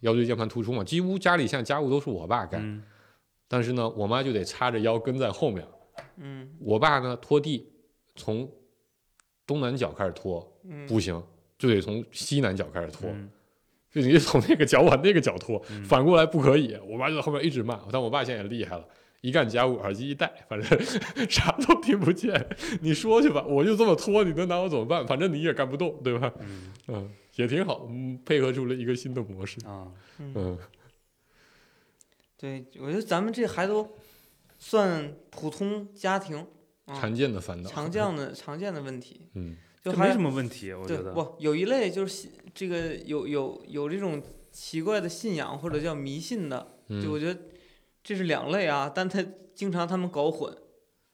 [0.00, 2.82] 腰椎间盘突出嘛，几乎家里现在家务都是我爸干，嗯
[3.48, 5.66] 但是呢，我妈就得叉着腰跟在后面。
[6.20, 7.66] 嗯我爸呢拖地
[8.14, 8.48] 从
[9.46, 11.20] 东南角开始拖，嗯，不行，
[11.58, 13.28] 就得从西南角开始拖，嗯
[13.90, 16.76] 就你从那个角往那个角拖，嗯 反过来不可以。
[16.88, 18.84] 我妈就在后面一直骂，但我爸现在也厉害了，
[19.22, 20.80] 一干家务耳机一戴，反正
[21.28, 22.46] 啥都听不见。
[22.82, 25.06] 你说去吧，我就这么拖，你能拿我怎么办？
[25.06, 26.30] 反正你也干不动，对吧？
[26.40, 29.56] 嗯嗯，也挺好，嗯，配合出了一个新的模式。
[29.66, 29.88] 啊
[30.18, 30.58] 嗯嗯
[32.38, 33.96] 对，我觉得咱们这还都
[34.58, 36.46] 算普通家庭
[36.86, 44.22] 啊，常见的烦恼，常见的常见的问题， 嗯就还没什么问题，我对觉得不有一类就是信这个有有有这种
[44.52, 47.40] 奇怪的信仰或者叫迷信的，就我嗯觉得
[48.02, 49.24] 这是两类啊，但他
[49.54, 50.56] 经常他们搞混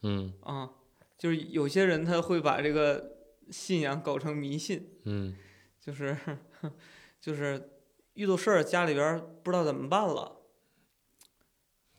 [0.03, 0.69] 嗯啊，
[1.17, 3.17] 就是有些人他会把这个
[3.49, 5.35] 信仰搞成迷信，嗯
[5.79, 6.17] 就是
[7.21, 7.69] 就是
[8.13, 10.34] 遇到事儿家里边儿不知道怎么办了，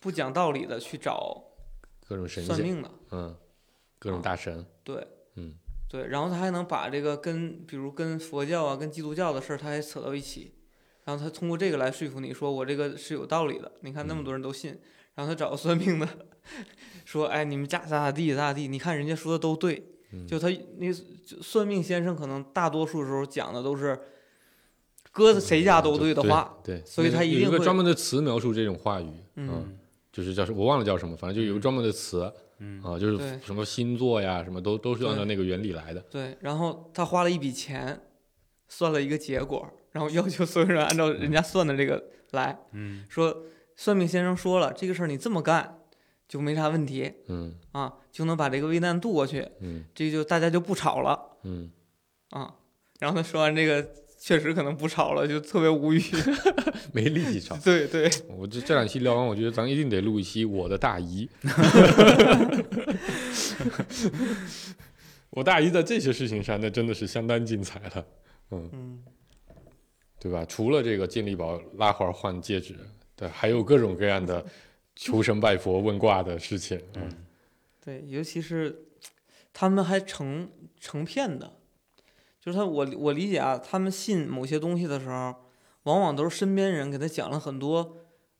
[0.00, 1.42] 不讲道理的去找
[2.06, 3.36] 各种神仙，算命的，嗯，
[3.98, 5.54] 各种大神，对，嗯
[5.88, 10.52] 对，然后他还能把这个跟比如跟佛教啊、跟基督教的事儿，他还扯到一起，
[11.04, 13.70] 然后他通过这个来说服你说我这个是有道理的。
[13.82, 14.78] 你看那么嗯多人都信，
[15.14, 16.08] 然后他找个算命的
[17.04, 20.48] 说，哎，你们家咋咋地咋咋地，你看人家说的都对，嗯，就他
[20.78, 23.98] 那就算命先生可能大多数时候讲的都是
[25.12, 29.78] 搁谁家都对的话，对，所以他一定会个专门的词描述这种话语，嗯嗯
[30.16, 36.00] 就是叫什我忘了叫什么，反正就有个专门的词嗯啊，就是什么星座呀，什么都都是按照那个原理来的。
[36.10, 38.00] 对，然后他花了一笔钱，
[38.66, 42.58] 算了一个结果，然后要求所有人按照人家算的这个来。
[42.72, 43.04] 嗯。
[43.10, 43.42] 说
[43.76, 45.80] 算命先生说了，这个事儿你这么干
[46.26, 47.54] 就没啥问题嗯。
[47.72, 49.84] 啊，就能把这个危难渡过去，嗯。
[49.94, 51.70] 这就大家就不吵了嗯，
[52.30, 52.54] 啊。
[53.00, 53.86] 然后他说完这个，
[54.26, 56.02] 确实可能不吵了，就特别无语。
[56.92, 57.56] 没力气吵。
[57.62, 61.30] 对对，我这这两期聊完，我觉得咱一定得录一期我的大姨。
[65.30, 68.04] 我大姨在这些事情上，那真的是相当精彩了，
[68.50, 69.00] 嗯，
[70.18, 70.44] 对吧？
[70.44, 72.74] 除了这个健力宝拉环换戒指，
[73.14, 74.44] 对，还有各种各样的
[74.96, 76.76] 求神拜佛问卦的事情。
[76.96, 77.08] 嗯
[77.84, 78.76] 对，尤其是
[79.52, 80.50] 他们还成
[80.80, 81.55] 成片的，
[82.46, 85.34] 就是他我我理解啊，他们信某些东西的时候，
[85.82, 87.96] 往往都是身边人给他讲了很多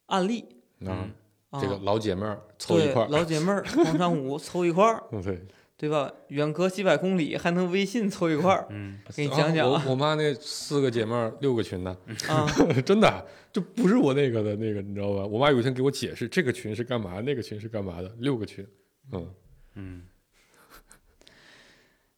[0.07, 0.45] 案例
[0.79, 1.11] 嗯，
[1.51, 1.61] 啊。
[1.61, 5.45] 这个老姐妹儿凑一块儿，老姐妹儿广场舞 凑一块儿，嗯对，
[5.77, 6.09] 对吧？
[6.29, 11.97] 远隔几百公里还能微信凑一块儿嗯，给你讲讲啊我我妈那四个姐妹儿六个群呢，
[12.29, 12.47] 啊，
[12.87, 15.27] 真的，就不是我那个的那个，你知道吧？
[15.27, 18.65] 我妈有一天给我解释，这个群是干嘛，那个群是干嘛的，六个群，
[19.11, 19.35] 嗯。
[19.79, 20.03] 嗯，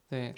[0.08, 0.32] 对，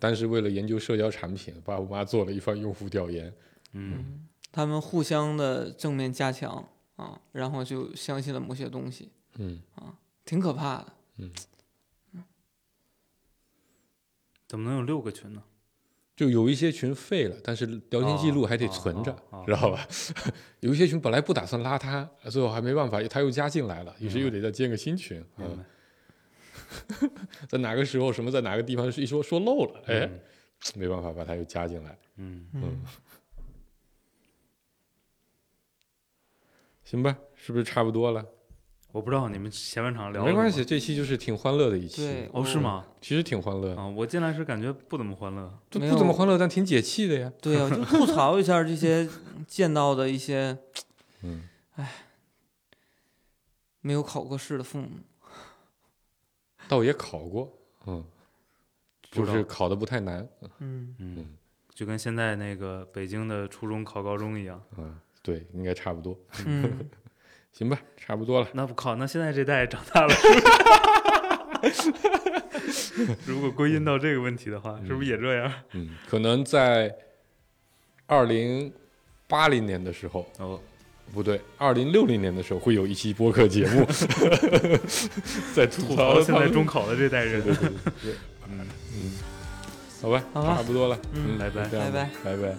[0.00, 3.32] 但是为了研究社交产品，爸我妈做了一番用户调研，
[3.74, 9.94] 嗯，他们互相的正面加强啊，然后就相信了某些东西，嗯啊，
[10.24, 10.92] 挺可怕的。
[11.18, 11.30] 嗯
[14.48, 15.40] 怎么能有六个群呢？
[16.16, 19.16] 就有一些群废了，但是聊天记录还得存着，
[19.46, 19.86] 知道吧？
[20.58, 25.24] 有一些群本来不打算拉他，最后还没办法，他又加进来了，于是又得再建个新群。
[25.36, 25.64] 嗯
[27.48, 30.20] 在哪个时候什么在哪个地方一说说漏了，哎，嗯
[30.74, 31.98] 没办法把它又加进来。
[32.16, 32.82] 嗯，嗯，
[36.84, 38.24] 行吧，是不是差不多了？
[38.92, 42.28] 我不知道你们前半场聊没关系，这期就是挺欢乐的一期。
[42.32, 42.84] 哦，是吗？
[43.00, 45.58] 其实挺欢乐，啊，我进来时感觉不怎么欢乐。
[45.70, 47.32] 就不怎么欢乐，但挺解气的呀。
[47.40, 49.08] 对啊， 就吐槽一下这些
[49.46, 50.58] 见到的一些
[51.22, 51.48] 嗯，
[53.80, 54.88] 没有考过试的父母。
[56.70, 57.52] 倒也考过，
[57.86, 58.04] 嗯，
[59.10, 60.24] 就是考的不太难。
[60.60, 61.36] 嗯，嗯，
[61.74, 64.62] 就跟现在那个北京的初中考高中一样。
[64.78, 66.16] 嗯，对，应该差不多。
[66.46, 66.88] 嗯，
[67.52, 68.46] 行吧，差不多了。
[68.52, 70.14] 那不考，那现在这代长大了。
[73.26, 75.52] 如果归因到这个问题的话，是不是也这样？
[75.72, 76.96] 嗯，可能在
[78.06, 78.72] 二零
[79.26, 80.60] 八零年的时候，哦，
[81.12, 83.84] 不对，二零六零年的时候会有一期播客节目，
[85.54, 87.42] 在吐吐槽槽现在中考的这代人。
[87.42, 87.70] 对对对
[88.02, 88.12] 对，
[88.48, 89.12] 嗯，嗯，
[90.00, 91.64] 好吧，好吧差不多了，嗯拜拜。
[91.64, 92.08] 就这样吧。
[92.24, 92.36] 拜。
[92.36, 92.54] 拜拜。